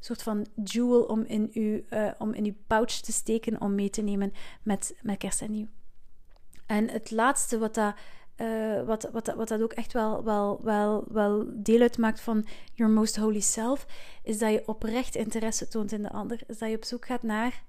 soort 0.00 0.22
van 0.22 0.46
jewel 0.64 1.02
om 1.02 1.22
in 1.22 1.50
uw, 1.52 1.80
uh, 1.90 2.10
om 2.18 2.32
in 2.32 2.44
uw 2.44 2.54
pouch 2.66 3.00
te 3.00 3.12
steken, 3.12 3.60
om 3.60 3.74
mee 3.74 3.90
te 3.90 4.02
nemen 4.02 4.32
met, 4.62 4.98
met 5.02 5.18
kerst 5.18 5.42
en 5.42 5.50
nieuw. 5.50 5.68
En 6.66 6.88
het 6.90 7.10
laatste 7.10 7.58
wat 7.58 7.74
dat, 7.74 7.94
uh, 8.36 8.82
wat, 8.82 9.08
wat, 9.12 9.34
wat 9.34 9.48
dat 9.48 9.62
ook 9.62 9.72
echt 9.72 9.92
wel, 9.92 10.24
wel, 10.24 10.60
wel, 10.62 11.04
wel 11.08 11.44
deel 11.48 11.80
uitmaakt 11.80 12.20
van 12.20 12.46
your 12.74 12.92
most 12.92 13.16
holy 13.16 13.40
self, 13.40 13.86
is 14.22 14.38
dat 14.38 14.52
je 14.52 14.62
oprecht 14.66 15.14
interesse 15.14 15.68
toont 15.68 15.92
in 15.92 16.02
de 16.02 16.10
ander. 16.10 16.40
Is 16.46 16.58
dat 16.58 16.70
je 16.70 16.76
op 16.76 16.84
zoek 16.84 17.06
gaat 17.06 17.22
naar 17.22 17.62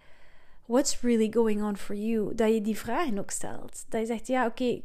what's 0.65 1.01
really 1.01 1.31
going 1.31 1.63
on 1.63 1.77
for 1.77 1.95
you. 1.95 2.35
Dat 2.35 2.53
je 2.53 2.61
die 2.61 2.77
vragen 2.77 3.19
ook 3.19 3.31
stelt. 3.31 3.85
Dat 3.89 4.01
je 4.01 4.07
zegt, 4.07 4.27
ja, 4.27 4.45
oké, 4.45 4.81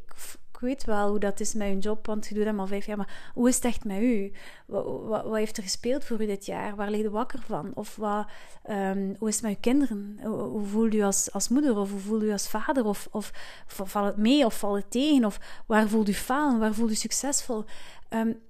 weet 0.63 0.85
wel 0.85 1.09
hoe 1.09 1.19
dat 1.19 1.41
is 1.41 1.55
met 1.55 1.69
je 1.69 1.79
job, 1.79 2.07
want 2.07 2.27
je 2.27 2.35
doet 2.35 2.45
dat 2.45 2.59
al 2.59 2.67
vijf 2.67 2.87
jaar. 2.87 2.97
Maar 2.97 3.31
hoe 3.35 3.49
is 3.49 3.55
het 3.55 3.65
echt 3.65 3.85
met 3.85 4.01
u? 4.01 4.33
Wat, 4.67 5.35
heeft 5.35 5.57
er 5.57 5.63
gespeeld 5.63 6.05
voor 6.05 6.23
u 6.23 6.27
dit 6.27 6.47
jaar? 6.47 6.77
Waar 6.77 6.91
ligt 6.91 7.03
je 7.03 7.11
wakker 7.11 7.43
van? 7.43 7.71
Of 7.75 7.97
wat, 7.97 8.27
um, 8.71 9.17
hoe 9.19 9.29
is 9.29 9.35
het 9.35 9.45
met 9.45 9.53
uw 9.53 9.61
kinderen? 9.61 10.19
Hoe, 10.23 10.65
voelt 10.65 10.95
u 10.95 11.03
als, 11.03 11.33
als 11.33 11.49
moeder? 11.49 11.77
Of 11.77 11.91
hoe 11.91 12.01
voelt 12.01 12.23
u 12.23 12.33
als 12.33 12.49
vader? 12.49 12.85
Of, 12.85 13.09
of, 13.11 13.33
valt 13.67 14.07
het 14.07 14.17
mee 14.17 14.45
of 14.45 14.59
valt 14.59 14.77
het 14.77 14.91
tegen? 14.91 15.25
Of 15.25 15.41
waar 15.67 15.89
voelt 15.89 16.09
u 16.09 16.15
falen? 16.15 16.59
Waar 16.59 16.75
voelt 16.75 16.91
u 16.91 16.95
succesvol? 16.95 17.65
Um, 18.11 18.41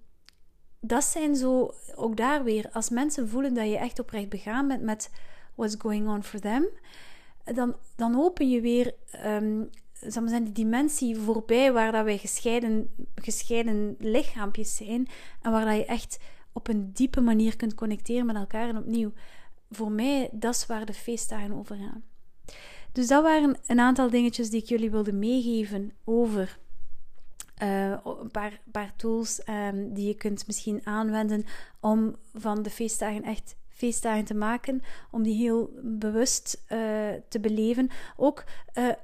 dat 0.81 1.05
zijn 1.05 1.37
zo, 1.37 1.75
ook 1.95 2.17
daar 2.17 2.45
weer, 2.45 2.69
als 2.73 2.91
mensen 2.91 3.29
voelen 3.29 3.55
dat 3.55 3.67
je 3.69 3.79
echt 3.79 3.99
oprecht 3.99 4.29
begaan 4.29 4.69
bent 4.69 4.83
met 4.83 5.11
what's 5.55 5.75
going 5.79 6.09
on 6.09 6.23
for 6.23 6.41
them, 6.41 6.69
dan, 7.45 7.77
dan 7.97 8.21
open 8.21 8.51
je 8.51 8.61
weer 8.61 8.95
um, 9.27 9.71
zal 10.07 10.29
zijn, 10.29 10.45
die 10.45 10.53
dimensie 10.53 11.17
voorbij 11.17 11.73
waar 11.73 11.93
dat 11.93 12.05
wij 12.05 12.19
gescheiden, 12.19 12.89
gescheiden 13.15 13.97
lichaampjes 13.99 14.77
zijn 14.77 15.09
en 15.43 15.53
waar 15.53 15.65
dat 15.65 15.77
je 15.77 15.85
echt 15.85 16.19
op 16.53 16.69
een 16.69 16.93
diepe 16.93 17.21
manier 17.21 17.57
kunt 17.57 17.75
connecteren 17.75 18.27
met 18.27 18.37
elkaar. 18.37 18.69
En 18.69 18.77
opnieuw, 18.77 19.13
voor 19.71 19.91
mij, 19.91 20.29
dat 20.33 20.55
is 20.55 20.67
waar 20.67 20.87
de 20.87 20.95
feestdagen 20.95 21.53
over 21.53 21.77
gaan. 21.77 22.05
Dus 22.93 23.07
dat 23.07 23.23
waren 23.23 23.57
een 23.67 23.81
aantal 23.81 24.11
dingetjes 24.11 24.51
die 24.51 24.63
ik 24.63 24.69
jullie 24.69 24.91
wilde 24.91 25.13
meegeven 25.13 25.93
over 26.05 26.59
uh, 27.63 27.97
een 28.05 28.31
paar, 28.31 28.61
paar 28.71 28.97
tools 28.97 29.41
um, 29.49 29.95
die 29.95 30.07
je 30.07 30.15
kunt 30.15 30.47
misschien 30.47 30.81
aanwenden 30.85 31.45
om 31.81 32.17
van 32.35 32.63
de 32.63 32.71
feestdagen 32.71 33.23
echt 33.23 33.57
feestdagen 33.83 34.25
te 34.25 34.35
maken, 34.35 34.83
om 35.11 35.23
die 35.23 35.35
heel 35.35 35.71
bewust 35.83 36.65
uh, 36.69 36.79
te 37.29 37.41
beleven. 37.41 37.91
Ook 38.17 38.45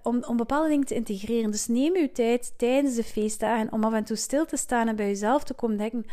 om, 0.03 0.25
om 0.27 0.37
bepaalde 0.37 0.69
dingen 0.69 0.87
te 0.87 0.95
integreren. 0.95 1.51
Dus 1.51 1.67
neem 1.67 1.97
uw 1.97 2.13
tijd 2.13 2.55
tijdens 2.57 2.95
de 2.95 3.05
feestdagen 3.05 3.73
om 3.73 3.85
af 3.85 3.93
en 3.93 4.05
toe 4.05 4.17
stil 4.17 4.47
te 4.47 4.57
staan 4.57 4.89
en 4.89 4.97
bij 4.97 5.07
jezelf 5.07 5.45
te 5.45 5.55
komen 5.55 5.77
denken. 5.77 6.07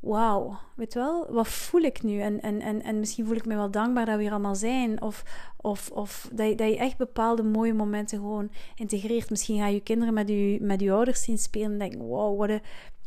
Wauw, 0.00 0.58
weet 0.76 0.94
wel, 0.94 1.26
wat 1.30 1.48
voel 1.48 1.80
ik 1.80 2.02
nu? 2.02 2.20
En, 2.20 2.40
en, 2.40 2.60
en, 2.60 2.82
en 2.82 2.98
misschien 2.98 3.26
voel 3.26 3.36
ik 3.36 3.46
me 3.46 3.54
wel 3.54 3.70
dankbaar 3.70 4.06
dat 4.06 4.16
we 4.16 4.22
hier 4.22 4.30
allemaal 4.30 4.54
zijn. 4.54 5.02
Of, 5.02 5.24
of, 5.56 5.90
of 5.90 6.28
dat, 6.32 6.48
je, 6.48 6.54
dat 6.54 6.68
je 6.68 6.76
echt 6.76 6.96
bepaalde 6.96 7.42
mooie 7.42 7.74
momenten 7.74 8.18
gewoon 8.18 8.50
integreert. 8.76 9.30
Misschien 9.30 9.58
ga 9.58 9.66
je 9.66 9.80
kinderen 9.80 10.14
met 10.14 10.28
je, 10.28 10.58
met 10.60 10.80
je 10.80 10.92
ouders 10.92 11.22
zien 11.22 11.38
spelen 11.38 11.72
en 11.72 11.78
denken: 11.78 12.00
wow, 12.00 12.38
wat 12.38 12.48
een 12.48 12.60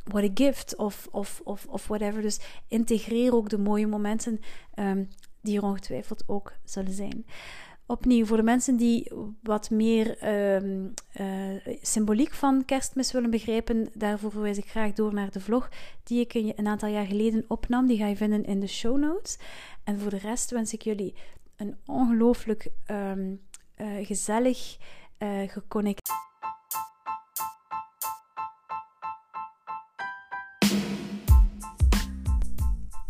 what 0.07 0.23
a 0.23 0.31
gift 0.33 0.75
of, 0.75 1.07
of, 1.11 1.41
of, 1.43 1.65
of 1.69 1.87
whatever. 1.87 2.21
Dus 2.21 2.39
integreer 2.67 3.33
ook 3.33 3.49
de 3.49 3.57
mooie 3.57 3.87
momenten 3.87 4.39
ehm, 4.73 5.03
die 5.41 5.57
er 5.57 5.63
ongetwijfeld 5.63 6.23
ook 6.27 6.53
zullen 6.63 6.93
zijn. 6.93 7.25
Opnieuw, 7.89 8.25
voor 8.25 8.37
de 8.37 8.43
mensen 8.43 8.75
die 8.75 9.11
wat 9.43 9.69
meer 9.69 10.27
um, 10.55 10.93
uh, 11.21 11.75
symboliek 11.81 12.33
van 12.33 12.65
kerstmis 12.65 13.11
willen 13.11 13.29
begrijpen, 13.29 13.89
daarvoor 13.93 14.31
verwijs 14.31 14.57
ik 14.57 14.69
graag 14.69 14.93
door 14.93 15.13
naar 15.13 15.31
de 15.31 15.39
vlog 15.39 15.69
die 16.03 16.19
ik 16.19 16.33
een 16.33 16.67
aantal 16.67 16.89
jaar 16.89 17.05
geleden 17.05 17.45
opnam. 17.47 17.87
Die 17.87 17.97
ga 17.97 18.07
je 18.07 18.15
vinden 18.15 18.45
in 18.45 18.59
de 18.59 18.67
show 18.67 18.97
notes. 18.97 19.37
En 19.83 19.99
voor 19.99 20.09
de 20.09 20.17
rest 20.17 20.51
wens 20.51 20.73
ik 20.73 20.81
jullie 20.81 21.15
een 21.55 21.75
ongelooflijk 21.85 22.67
um, 22.91 23.41
uh, 23.77 24.05
gezellig, 24.05 24.77
uh, 25.19 25.29
geconnecteerd. 25.47 26.06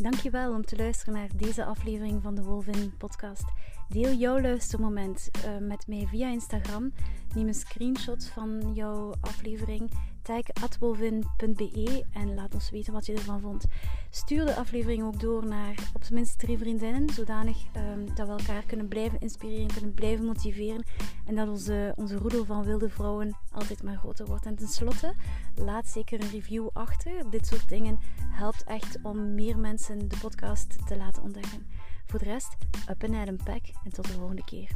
Dankjewel 0.10 0.54
om 0.54 0.66
te 0.66 0.76
luisteren 0.76 1.14
naar 1.14 1.30
deze 1.36 1.66
aflevering 1.66 2.22
van 2.22 2.36
de 2.36 2.44
Wolvin 2.44 2.98
podcast. 2.98 3.44
Deel 3.90 4.14
jouw 4.14 4.40
luistermoment 4.42 5.30
uh, 5.46 5.68
met 5.68 5.88
mij 5.88 6.08
via 6.10 6.28
Instagram. 6.28 6.94
Neem 7.36 7.48
een 7.48 7.54
screenshot 7.54 8.26
van 8.26 8.72
jouw 8.74 9.14
aflevering. 9.22 9.92
Tag 10.28 10.64
atwolvin.be 10.64 12.06
en 12.12 12.36
laat 12.36 12.54
ons 12.54 12.70
weten 12.70 12.94
wat 12.94 13.06
je 13.06 13.14
ervan 13.14 13.42
vond. 13.42 13.66
Stuur 14.10 14.46
de 14.46 14.56
aflevering 14.56 15.04
ook 15.04 15.20
door 15.20 15.46
naar 15.46 15.90
op 15.94 16.04
zijn 16.04 16.14
minst 16.14 16.40
drie 16.40 16.58
vriendinnen, 16.58 17.10
zodanig 17.10 17.58
um, 17.76 18.16
dat 18.16 18.28
we 18.28 18.34
elkaar 18.34 18.64
kunnen 18.64 18.88
blijven 18.88 19.20
inspireren, 19.20 19.74
kunnen 19.74 19.94
blijven 19.94 20.26
motiveren 20.26 20.84
en 21.26 21.36
dat 21.36 21.48
onze, 21.48 21.94
onze 21.96 22.16
roedel 22.16 22.46
van 22.46 22.64
wilde 22.64 22.90
vrouwen 22.90 23.38
altijd 23.52 23.84
maar 23.84 23.98
groter 23.98 24.26
wordt. 24.26 24.46
En 24.46 24.56
tenslotte, 24.56 25.14
laat 25.56 25.88
zeker 25.88 26.22
een 26.22 26.30
review 26.30 26.68
achter. 26.74 27.30
Dit 27.30 27.48
soort 27.48 27.70
dingen 27.70 28.00
helpt 28.30 28.64
echt 28.64 28.98
om 29.02 29.34
meer 29.34 29.58
mensen 29.58 30.08
de 30.08 30.18
podcast 30.22 30.88
te 30.88 30.98
laten 30.98 31.24
ontdekken. 31.24 31.68
Voor 32.06 32.20
de 32.20 32.26
rest, 32.26 32.58
up 32.90 33.08
naar 33.08 33.28
een 33.28 33.42
pack 33.44 33.64
en 33.84 33.92
tot 33.92 34.08
de 34.08 34.14
volgende 34.14 34.44
keer. 34.44 34.72